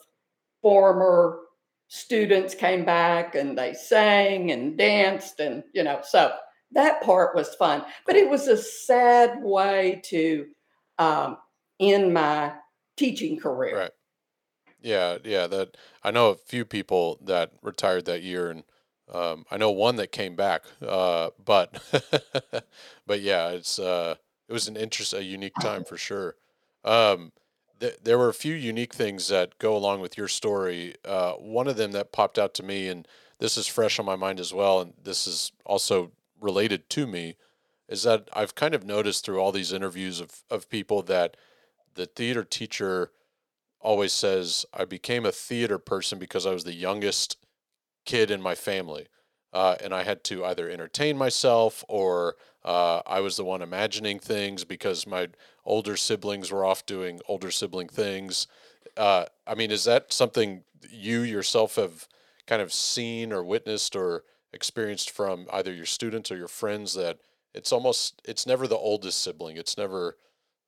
[0.62, 1.40] former
[1.88, 6.34] students came back and they sang and danced, and you know, so
[6.72, 7.84] that part was fun.
[8.06, 10.46] But it was a sad way to
[10.98, 11.38] um,
[11.78, 12.54] in my
[12.96, 13.78] teaching career.
[13.78, 13.90] Right.
[14.80, 15.46] Yeah, yeah.
[15.46, 18.64] That I know a few people that retired that year, and
[19.12, 20.64] um, I know one that came back.
[20.82, 21.82] Uh, but
[23.06, 24.16] but yeah, it's uh,
[24.48, 26.36] it was an interest, a unique time for sure.
[26.84, 27.32] Um,
[27.84, 30.94] th- there were a few unique things that go along with your story.
[31.04, 33.06] Uh, one of them that popped out to me, and
[33.38, 36.10] this is fresh on my mind as well, and this is also
[36.40, 37.36] related to me,
[37.88, 41.36] is that I've kind of noticed through all these interviews of of people that
[41.94, 43.10] the theater teacher
[43.80, 47.36] always says I became a theater person because I was the youngest
[48.06, 49.08] kid in my family.
[49.54, 54.18] Uh, and I had to either entertain myself or uh, I was the one imagining
[54.18, 55.28] things because my
[55.64, 58.48] older siblings were off doing older sibling things.
[58.96, 62.08] Uh, I mean, is that something you yourself have
[62.46, 67.18] kind of seen or witnessed or experienced from either your students or your friends that
[67.54, 69.56] it's almost, it's never the oldest sibling.
[69.56, 70.16] It's never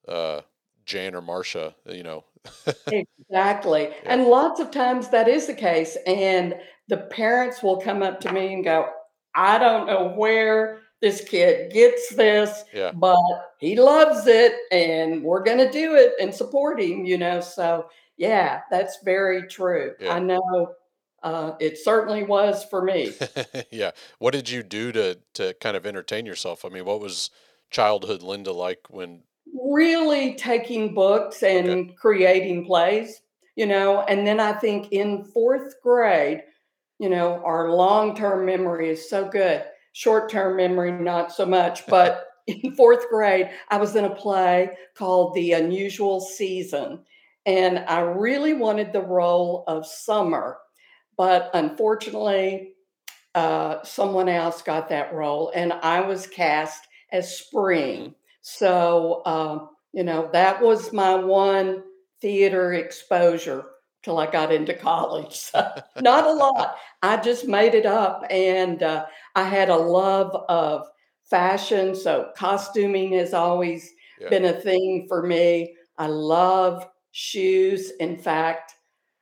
[0.07, 0.43] uh,
[0.85, 2.25] Jan or Marcia, you know.
[3.29, 3.91] Exactly.
[4.05, 5.97] And lots of times that is the case.
[6.07, 6.55] And
[6.89, 8.89] the parents will come up to me and go,
[9.35, 12.93] I don't know where this kid gets this, Yeah.
[12.93, 13.19] but
[13.59, 17.41] he loves it and we're going to do it and support him, you know.
[17.41, 19.93] So, yeah, that's very true.
[20.01, 20.15] Yeah.
[20.15, 20.73] I know
[21.23, 23.13] uh, it certainly was for me.
[23.71, 23.91] yeah.
[24.19, 26.65] What did you do to to kind of entertain yourself?
[26.65, 27.31] I mean, what was
[27.71, 29.23] childhood Linda like when
[29.55, 33.21] really taking books and creating plays,
[33.55, 34.03] you know.
[34.03, 36.43] And then I think in fourth grade,
[36.99, 41.87] you know, our long term memory is so good, short term memory, not so much.
[41.87, 47.01] But in fourth grade, I was in a play called The Unusual Season.
[47.45, 50.59] And I really wanted the role of Summer.
[51.17, 52.73] But unfortunately,
[53.35, 58.15] uh, someone else got that role, and I was cast as Spring.
[58.41, 61.83] So, um, you know, that was my one
[62.21, 63.65] theater exposure
[64.07, 65.35] till I got into college.
[65.53, 65.69] So,
[66.01, 66.77] not a lot.
[67.03, 68.23] I just made it up.
[68.31, 70.87] And uh, I had a love of
[71.29, 71.97] fashion.
[71.97, 74.29] So, costuming has always Yeah.
[74.31, 75.75] been a thing for me.
[75.99, 77.91] I love shoes.
[77.99, 78.75] In fact,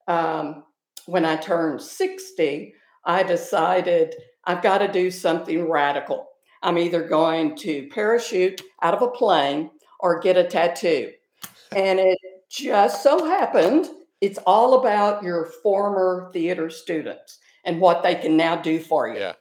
[0.06, 0.64] um,
[1.06, 2.74] when I turned 60,
[3.06, 4.14] I decided
[4.44, 6.28] I've got to do something radical.
[6.62, 9.70] I'm either going to parachute out of a plane
[10.00, 11.12] or get a tattoo.
[11.74, 12.18] And it
[12.50, 13.88] just so happened
[14.24, 19.18] it's all about your former theater students and what they can now do for you.
[19.20, 19.34] yeah.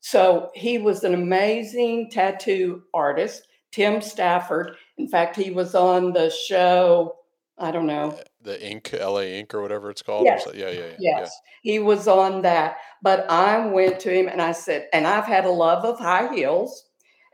[0.00, 4.76] So he was an amazing tattoo artist, Tim Stafford.
[4.96, 7.16] In fact, he was on the show,
[7.58, 10.24] I don't know, uh, the ink LA ink or whatever it's called.
[10.24, 10.46] Yes.
[10.54, 11.18] Yeah, yeah, yeah.
[11.18, 12.76] Yes, he was on that.
[13.02, 16.32] But I went to him and I said, and I've had a love of high
[16.32, 16.84] heels.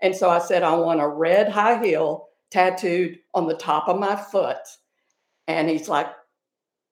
[0.01, 3.99] And so I said, I want a red high heel tattooed on the top of
[3.99, 4.57] my foot.
[5.47, 6.07] And he's like,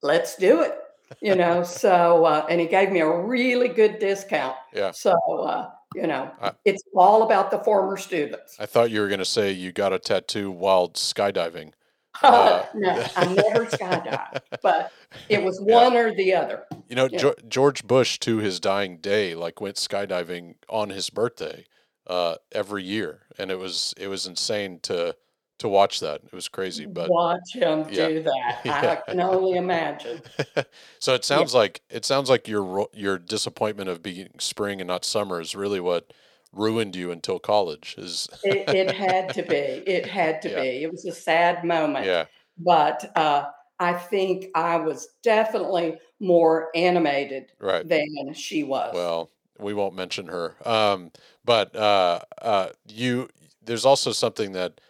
[0.03, 0.79] let's do it.
[1.21, 4.57] You know, so, uh, and he gave me a really good discount.
[4.73, 4.91] Yeah.
[4.93, 8.57] So, uh, you know, I- it's all about the former students.
[8.59, 11.73] I thought you were going to say you got a tattoo while skydiving.
[12.23, 14.93] Uh, no, I never skydived, but
[15.29, 15.75] it was Yeah.
[15.89, 16.65] one or the other.
[16.89, 17.31] You know, Yeah.
[17.49, 21.65] George Bush to his dying day, like went skydiving on his birthday
[22.07, 25.17] uh, every year, and it was it was insane to
[25.63, 26.23] to watch that.
[26.25, 28.09] It was crazy, but Watch him Yeah.
[28.09, 28.61] do that.
[28.65, 28.97] Yeah.
[28.97, 30.23] I can only imagine.
[30.99, 35.05] so it sounds like it sounds like your your disappointment of being spring and not
[35.05, 36.13] summer is really what
[36.53, 37.95] ruined you until college.
[37.99, 39.57] Is It, it had to be.
[39.57, 40.61] It had to Yeah.
[40.63, 40.83] be.
[40.83, 42.07] It was a sad moment.
[42.07, 42.27] yeah,
[42.59, 43.47] But uh,
[43.79, 47.87] I think I was definitely more animated right.
[47.89, 48.95] than she was.
[48.95, 50.57] Well, we won't mention her.
[50.67, 51.13] Um,
[51.45, 53.29] but uh, uh, you,
[53.63, 54.81] there's also something that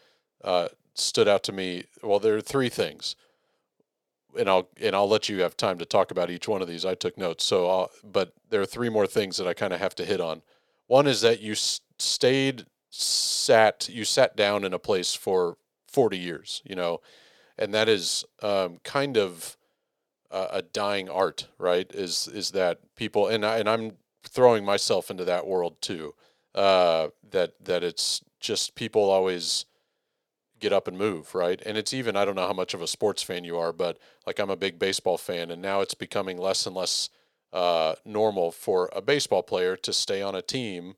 [0.45, 1.84] uh, stood out to me.
[2.03, 3.16] Well, there are three things,
[4.38, 6.84] and I'll and I'll let you have time to talk about each one of these.
[6.84, 9.80] I took notes, so I'll, but there are three more things that I kind of
[9.80, 10.43] have to hit on.
[10.86, 15.57] One is that you stayed sat you sat down in a place for
[15.88, 17.01] 40 years, you know,
[17.59, 19.57] and that is um, kind of
[20.30, 21.90] a, a dying art, right?
[21.93, 23.93] Is is that people and I, and I'm
[24.24, 26.14] throwing myself into that world too.
[26.55, 29.64] Uh, that that it's just people always
[30.63, 31.61] get up and move, right?
[31.67, 33.99] And it's even I don't know how much of a sports fan you are, but
[34.27, 37.11] like I'm a big baseball fan, and now it's becoming less and less
[37.53, 40.95] uh, normal for a baseball player to stay on a team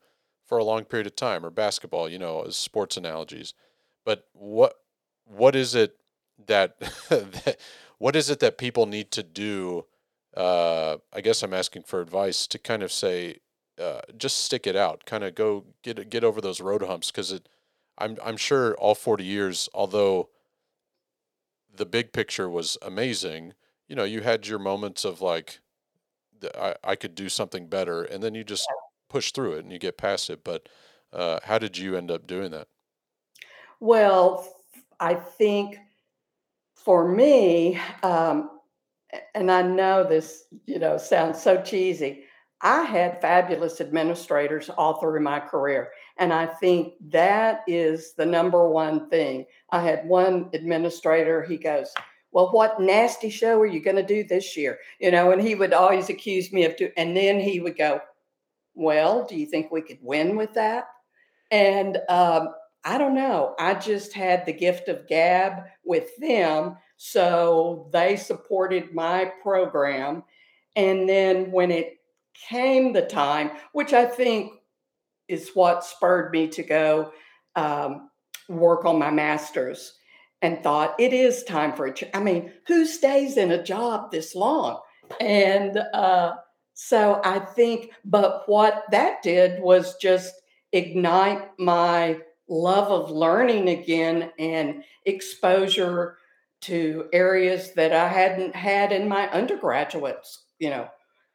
[0.47, 3.55] for a long period of time, or basketball, you know, as sports analogies.
[4.05, 4.75] But what
[5.27, 5.97] what is it
[6.47, 6.79] that,
[7.11, 7.59] that
[7.99, 9.87] what is it that people need to do?
[10.37, 13.39] Uh, I guess I'm asking for advice to kind of say,
[13.81, 17.33] uh, just stick it out, kind of go get get over those road humps because
[17.33, 17.49] it.
[17.99, 20.31] I'm I'm sure all 40 years, although
[21.75, 23.55] the big picture was amazing,
[23.89, 25.61] you know, you had your moments of like,
[26.41, 28.69] the, I I could do something better, and then you just
[29.09, 30.43] push through it and you get past it.
[30.45, 30.69] But
[31.13, 32.69] uh, how did you end up doing that?
[33.81, 34.49] Well,
[34.99, 35.79] I think
[36.75, 38.51] for me, um,
[39.35, 42.25] and I know this, you know, sounds so cheesy.
[42.61, 45.91] I had fabulous administrators all through my career.
[46.17, 49.47] And I think that is the number one thing.
[49.71, 51.93] I had one administrator, he goes,
[52.31, 54.79] Well, what nasty show are you going to do this year?
[55.01, 58.01] You know, and he would always accuse me of, do, and then he would go,
[58.75, 60.87] Well, do you think we could win with that?
[61.51, 62.51] And um,
[62.85, 63.55] I don't know.
[63.59, 66.77] I just had the gift of gab with them.
[66.97, 70.23] So they supported my program.
[70.77, 71.99] And then when it
[72.35, 74.53] came the time, which I think
[75.29, 77.13] is what spurred me to go
[77.57, 78.11] um,
[78.49, 79.95] work on my master's
[80.43, 84.35] and thought it is time for a I mean, who stays in a job this
[84.35, 84.81] long?
[85.21, 86.35] And uh,
[86.75, 90.35] so I think, but what that did was just
[90.73, 92.19] ignite my
[92.49, 96.19] love of learning again and exposure
[96.63, 100.27] to areas that I hadn't had in my undergraduate,
[100.59, 100.89] you know,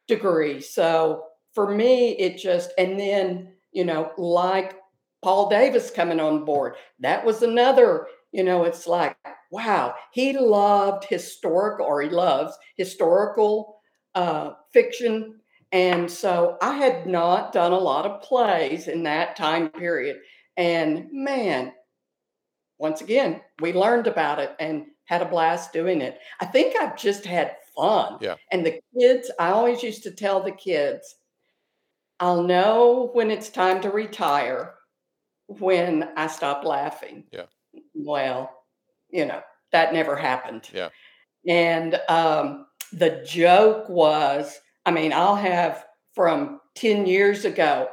[0.07, 0.59] degree.
[0.59, 1.23] So
[1.53, 4.75] for me, it just, and then, you know, like
[5.21, 9.17] Paul Davis coming on board, that was another, you know, it's like,
[9.51, 13.81] wow, he loved historical, or he loves historical
[14.15, 15.39] uh, fiction.
[15.71, 20.17] And so I had not done a lot of plays in that time period.
[20.57, 21.73] And man,
[22.79, 26.19] once again, we learned about it and had a blast doing it.
[26.39, 28.17] I think I've just had fun.
[28.21, 28.35] Yeah.
[28.51, 31.15] And the kids, I always used to tell the kids,
[32.19, 34.75] I'll know when it's time to retire
[35.47, 37.23] when I stop laughing.
[37.31, 37.45] Yeah.
[37.93, 38.51] Well,
[39.09, 39.41] you know,
[39.71, 40.69] that never happened.
[40.73, 40.89] Yeah.
[41.47, 47.89] And um, the joke was, I mean, I'll have from 10 years ago,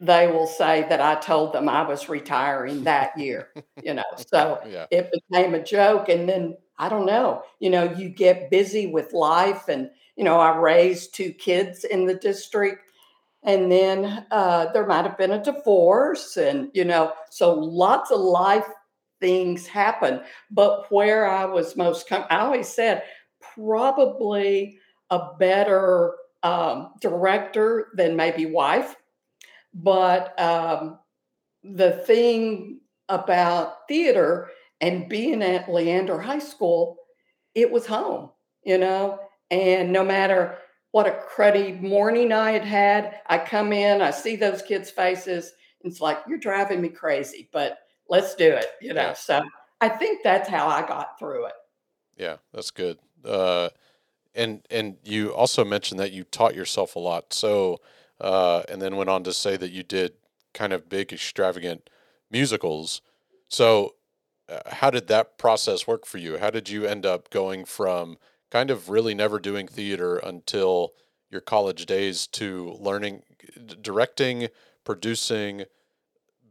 [0.00, 3.50] they will say that I told them I was retiring that year,
[3.82, 4.02] you know.
[4.16, 6.08] So Yeah, it became a joke.
[6.08, 9.68] And then I don't know, you know, you get busy with life.
[9.68, 12.89] And, you know, I raised two kids in the district.
[13.42, 16.36] And then uh, there might have been a divorce.
[16.36, 18.66] And, you know, so lots of life
[19.20, 20.20] things happen.
[20.50, 23.02] But where I was most, com- I always said,
[23.54, 24.78] probably
[25.10, 28.96] a better um, director than maybe wife.
[29.74, 30.98] But um,
[31.62, 34.48] the thing about theater
[34.80, 36.96] and being at Leander High School,
[37.54, 38.30] it was home,
[38.64, 39.18] you know,
[39.50, 40.58] and no matter
[40.92, 45.52] what a cruddy morning I had had, I come in, I see those kids' faces.
[45.82, 47.78] and It's like, you're driving me crazy, but
[48.08, 49.08] let's do it, you know.
[49.08, 49.12] Yeah.
[49.12, 49.42] So
[49.80, 51.52] I think that's how I got through it.
[52.16, 52.98] Yeah, that's good.
[53.24, 53.70] Uh,
[54.34, 57.32] and and you also mentioned that you taught yourself a lot.
[57.32, 57.80] So,
[58.20, 60.12] uh, and then went on to say that you did
[60.54, 61.88] kind of big, extravagant
[62.30, 63.00] musicals.
[63.48, 63.94] So,
[64.48, 66.38] uh, how did that process work for you?
[66.38, 68.18] How did you end up going from
[68.50, 70.92] kind of really never doing theater until
[71.30, 73.22] your college days to learning,
[73.80, 74.48] directing,
[74.84, 75.64] producing,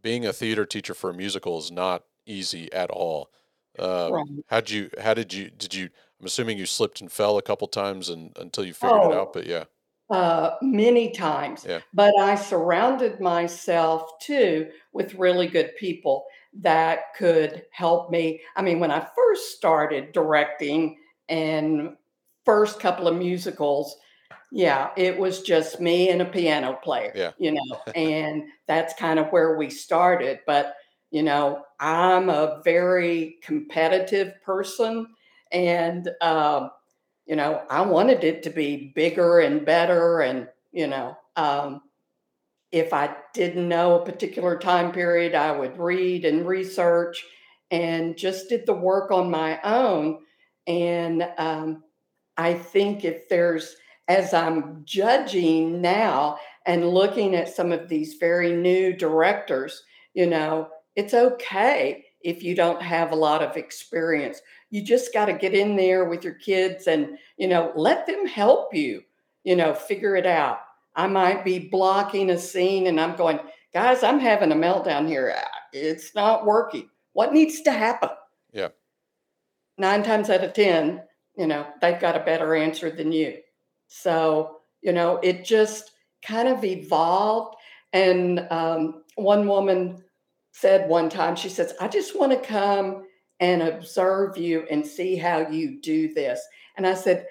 [0.02, 3.32] being a theater teacher for a musical is not easy at all.
[3.78, 4.44] Um, Right.
[4.48, 5.90] how'd you, how did you, did you,
[6.20, 9.32] I'm assuming you slipped and fell a couple times and until you figured it out,
[9.32, 9.66] Oh, but yeah,
[10.12, 11.68] uh, many times.
[11.68, 18.44] yeah, But I surrounded myself too with really good people that could help me.
[18.58, 20.99] I mean, when I first started directing
[21.30, 21.96] and
[22.46, 23.96] first couple of musicals,
[24.52, 29.20] yeah, it was just me and a piano player, yeah, you know, and that's kind
[29.20, 30.40] of where we started.
[30.46, 30.76] But,
[31.12, 35.08] you know, I'm a very competitive person
[35.52, 36.72] and, um,
[37.26, 40.22] you know, I wanted it to be bigger and better.
[40.22, 41.82] And, you know, um,
[42.72, 47.24] if I didn't know a particular time period, I would read and research
[47.72, 50.20] and just did the work on my own.
[50.68, 51.84] And um,
[52.38, 53.76] I think if there's,
[54.08, 59.82] as I'm judging now and looking at some of these very new directors,
[60.14, 64.42] you know, it's okay if you don't have a lot of experience.
[64.70, 68.26] You just got to get in there with your kids and, you know, let them
[68.26, 69.04] help you,
[69.44, 70.60] you know, figure it out.
[70.96, 73.40] I might be blocking a scene and I'm going,
[73.74, 75.34] guys, I'm having a meltdown here.
[75.36, 76.90] Ah, It's not working.
[77.14, 78.10] What needs to happen?
[78.52, 78.70] yeah,
[79.80, 81.02] nine times out of 10,
[81.38, 83.38] you know, they've got a better answer than you.
[83.88, 85.92] So, you know, it just
[86.26, 87.56] kind of evolved.
[87.94, 90.04] And um, one woman
[90.52, 93.06] said one time, she says, I just want to come
[93.40, 96.42] and observe you and see how you do this.
[96.76, 97.26] And I said,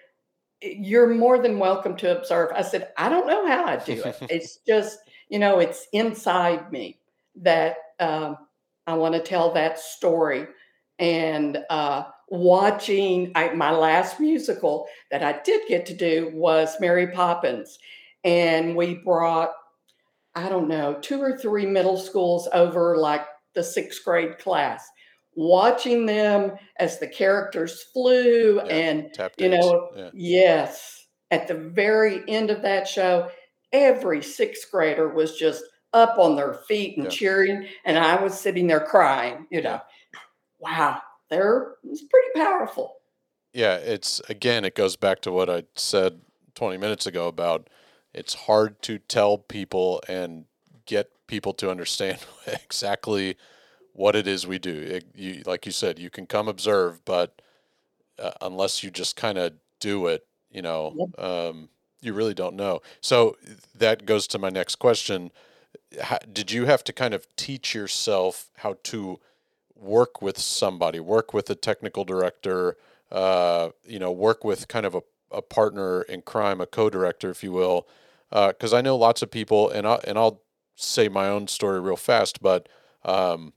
[0.63, 2.51] You're more than welcome to observe.
[2.55, 4.17] I said, I don't know how I do it.
[4.31, 6.99] It's just, you know, it's inside me
[7.37, 8.39] that um,
[8.87, 10.47] I want to tell that story.
[10.99, 17.09] And uh, watching I, my last musical that I did get to do was Mary
[17.09, 17.79] Poppins.
[18.25, 19.51] And we brought,
[20.35, 23.25] I don't know, two or three middle schools over like
[23.55, 24.87] the sixth grade class,
[25.35, 28.57] watching them as the characters flew.
[28.57, 33.31] yeah, And, you know, yeah, yes, at the very end of that show,
[33.73, 35.63] every sixth grader was just
[35.93, 37.69] up on their feet and yeah, cheering.
[37.85, 39.81] And I was sitting there crying, you know,
[40.59, 41.01] wow,
[41.31, 42.97] they're, it's pretty powerful.
[43.53, 46.21] Yeah, it's again, it goes back to what I said
[46.55, 47.69] 20 minutes ago about
[48.15, 50.45] it's hard to tell people and
[50.87, 53.37] get people to understand exactly
[53.93, 54.75] what it is we do.
[54.75, 57.43] It, you, like you said, you can come observe, but
[58.19, 61.09] uh, unless you just kind of do it, you know, Yep.
[61.19, 61.69] um,
[62.01, 62.81] you really don't know.
[63.01, 63.37] So
[63.77, 65.33] that goes to my next question.
[66.01, 69.21] How, did you have to kind of teach yourself how to
[69.79, 72.77] work with somebody, work with a technical director,
[73.11, 77.43] uh, you know, work with kind of a, a partner in crime, a co-director, if
[77.43, 77.87] you will?
[78.31, 80.43] Because I know lots of people, and I and I'll
[80.77, 82.69] say my own story real fast, but
[83.05, 83.53] um,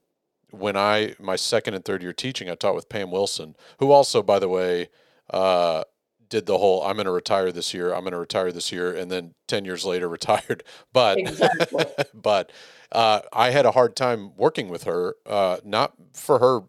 [0.52, 4.24] when I my second and third year teaching, I taught with Pam Wilson, who also,
[4.24, 4.90] by the way,
[5.30, 5.84] uh,
[6.32, 8.92] did the whole "I'm going to retire this year, I'm going to retire this year,"
[8.92, 10.64] and then ten years later retired.
[10.92, 11.86] But Exactly.
[12.16, 12.52] but
[12.92, 16.62] uh, I had a hard time working with her, uh, not for her,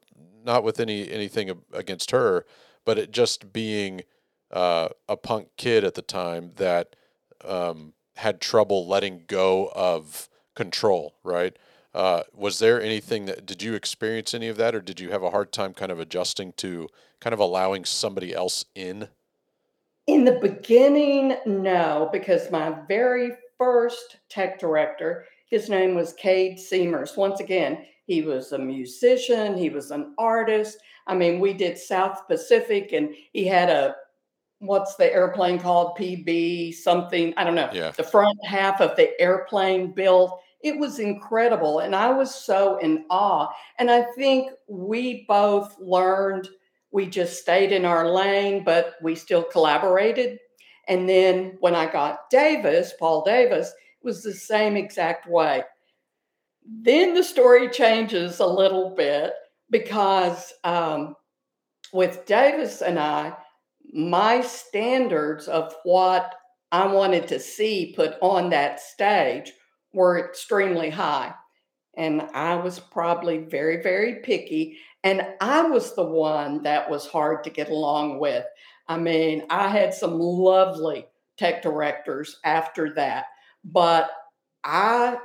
[0.45, 2.45] not with any anything against her,
[2.85, 4.03] but it just being
[4.51, 6.95] uh, a punk kid at the time that
[7.45, 11.15] um, had trouble letting go of control.
[11.25, 11.57] Right?
[11.95, 15.23] Uh, was there anything that did you experience any of that, or did you have
[15.23, 16.89] a hard time kind of adjusting to
[17.21, 19.09] kind of allowing somebody else in?
[20.07, 27.17] In the beginning, no, because my very first tech director, his name was Cade Seamers.
[27.17, 30.79] Once again, he was a musician, he was an artist.
[31.07, 33.95] I mean, we did South Pacific and he had a
[34.63, 35.97] what's the airplane called?
[35.99, 37.69] PB something, I don't know.
[37.73, 40.41] Yeah, The front half of the airplane built.
[40.63, 41.81] It was incredible.
[41.81, 43.49] And I was so in awe.
[43.79, 46.49] And I think we both learned,
[46.93, 50.39] we just stayed in our lane, but we still collaborated.
[50.89, 55.63] And then when I got Davis, Paul Davis, it was the same exact way.
[56.65, 59.33] Then the story changes a little bit
[59.71, 61.17] because um,
[61.93, 63.33] with Davis and I,
[63.93, 66.35] my standards of what
[66.71, 69.53] I wanted to see put on that stage
[69.93, 71.35] were extremely high.
[71.97, 74.79] And I was probably very, very picky.
[75.05, 78.45] And I was the one that was hard to get along with.
[78.89, 83.27] I mean, I had some lovely tech directors after that,
[83.65, 84.11] but
[84.65, 85.17] I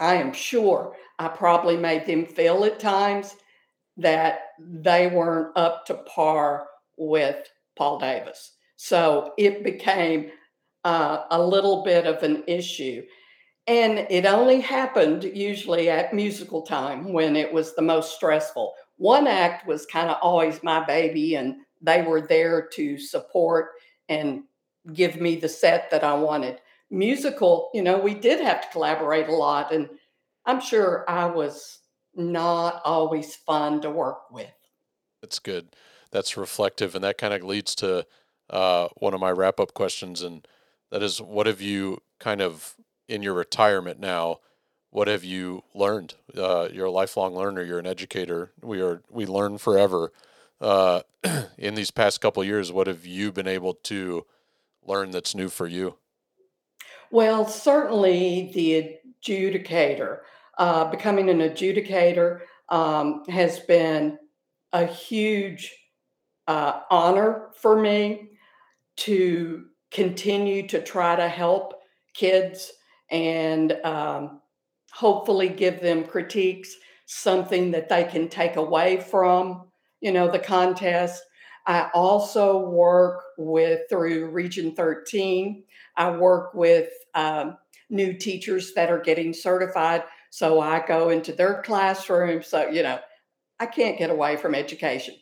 [0.00, 3.34] I am sure I probably made them feel at times
[3.96, 8.52] that they weren't up to par with Paul Davis.
[8.76, 10.30] So it became
[10.84, 13.02] uh, a little bit of an issue.
[13.68, 18.72] And it only happened usually at musical time when it was the most stressful.
[18.96, 23.72] One act was kind of always my baby, and they were there to support
[24.08, 24.44] and
[24.94, 26.62] give me the set that I wanted.
[26.90, 29.90] Musical, you know, we did have to collaborate a lot, and
[30.46, 31.80] I'm sure I was
[32.14, 34.50] not always fun to work with.
[35.20, 35.76] That's good.
[36.10, 38.06] That's reflective, and that kind of leads to
[38.48, 40.48] uh, one of my wrap up questions, and
[40.90, 42.74] that is, what have you kind of
[43.08, 44.40] in your retirement now?
[44.90, 46.14] What have you learned?
[46.36, 47.62] Uh, you're a lifelong learner.
[47.62, 48.52] You're an educator.
[48.62, 49.02] We are.
[49.10, 50.12] We learn forever.
[50.60, 51.02] Uh,
[51.58, 54.24] in these past couple years, what have you been able to
[54.84, 55.96] learn that's new for you?
[57.10, 60.20] Well, certainly the adjudicator.
[60.56, 64.18] Uh, becoming an adjudicator um, has been
[64.72, 65.74] a huge
[66.46, 68.30] uh, honor for me
[68.96, 71.74] to continue to try to help
[72.14, 72.72] kids
[73.10, 74.40] and um,
[74.92, 76.74] hopefully give them critiques,
[77.06, 79.68] something that they can take away from,
[80.00, 81.22] you know, the contest.
[81.66, 85.64] I also work with through Region 13.
[85.96, 87.58] I work with um,
[87.90, 90.04] new teachers that are getting certified.
[90.30, 92.42] So I go into their classroom.
[92.42, 92.98] So, you know,
[93.60, 95.14] I can't get away from education.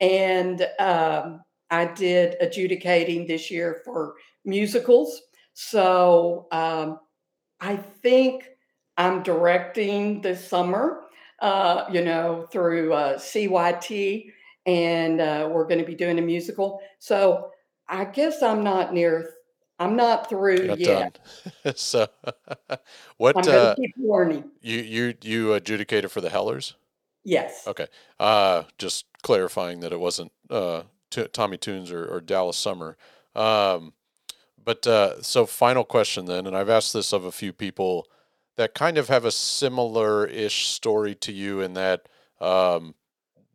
[0.00, 4.14] And um, I did adjudicating this year for
[4.44, 5.20] musicals.
[5.54, 6.98] So um,
[7.60, 8.48] I think
[8.96, 11.02] I'm directing this summer,
[11.40, 14.32] uh, you know, through uh, CYT,
[14.64, 16.80] and uh, we're going to be doing a musical.
[16.98, 17.50] So
[17.88, 19.30] I guess I'm not near.
[19.78, 21.18] I'm not through not yet.
[21.76, 22.06] so,
[23.18, 23.36] what?
[23.36, 24.50] I'm going to uh, keep learning.
[24.60, 26.74] You you you adjudicated for the Hellers?
[27.26, 27.66] Yes.
[27.66, 27.88] Okay.
[28.20, 32.96] Uh, just clarifying that it wasn't uh, T- Tommy Tunes or, or, Dallas Summer.
[33.34, 33.92] Um,
[34.66, 38.08] but uh, so final question then, and I've asked this of a few people
[38.56, 42.08] that kind of have a similar-ish story to you in that
[42.40, 42.96] um,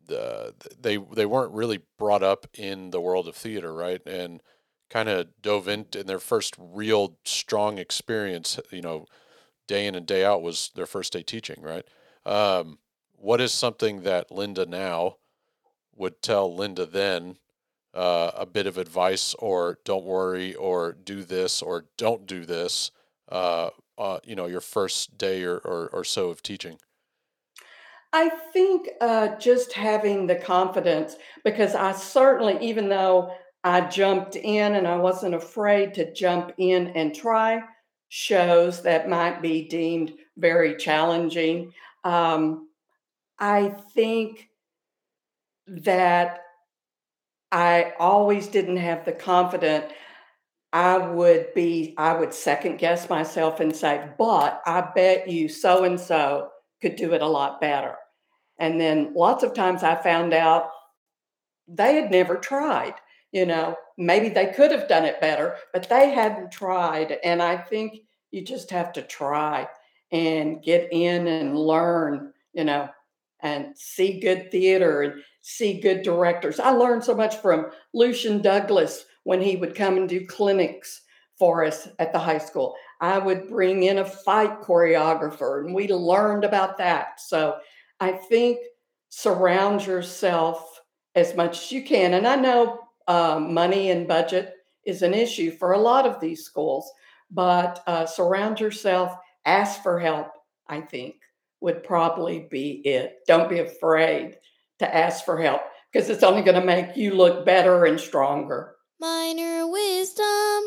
[0.07, 4.01] the, they they weren't really brought up in the world of theater, right?
[4.05, 4.41] And
[4.89, 9.05] kind of dove into in their first real strong experience, you know,
[9.67, 11.85] day in and day out was their first day teaching, right?
[12.25, 12.79] Um,
[13.17, 15.17] what is something that Linda now
[15.95, 17.37] would tell Linda then
[17.93, 22.91] uh, a bit of advice or don't worry or do this or don't do this
[23.29, 26.77] uh, uh, you know your first day or, or, or, so of teaching?
[28.13, 33.33] I think uh, just having the confidence because i certainly even though
[33.63, 37.61] i jumped in and i wasn't afraid to jump in and try
[38.13, 41.71] shows that might be deemed very challenging.
[42.03, 42.67] Um,
[43.39, 44.49] I think
[45.67, 46.41] that
[47.51, 49.91] I always didn't have the confidence.
[50.73, 55.83] I would be, I would second guess myself and say, but I bet you so
[55.83, 56.49] and so
[56.81, 57.95] could do it a lot better.
[58.57, 60.69] And then lots of times I found out
[61.67, 62.93] they had never tried.
[63.31, 67.17] You know, maybe they could have done it better, but they hadn't tried.
[67.23, 69.67] And I think you just have to try
[70.11, 72.89] and get in and learn, you know,
[73.41, 76.59] and see good theater and see good directors.
[76.59, 81.01] I learned so much from Lucien Douglas when he would come and do clinics
[81.37, 82.75] for us at the high school.
[82.99, 87.19] I would bring in a fight choreographer and we learned about that.
[87.19, 87.57] So
[87.99, 88.59] I think
[89.09, 90.79] surround yourself
[91.15, 92.13] as much as you can.
[92.13, 94.53] And I know uh, money and budget
[94.85, 96.91] is an issue for a lot of these schools,
[97.31, 99.15] but uh, surround yourself,
[99.45, 100.27] ask for help,
[100.67, 101.15] I think
[101.59, 103.19] would probably be it.
[103.27, 104.37] Don't be afraid
[104.81, 105.61] to ask for help
[105.91, 108.75] because it's only going to make you look better and stronger.
[108.99, 110.63] Minor wisdom.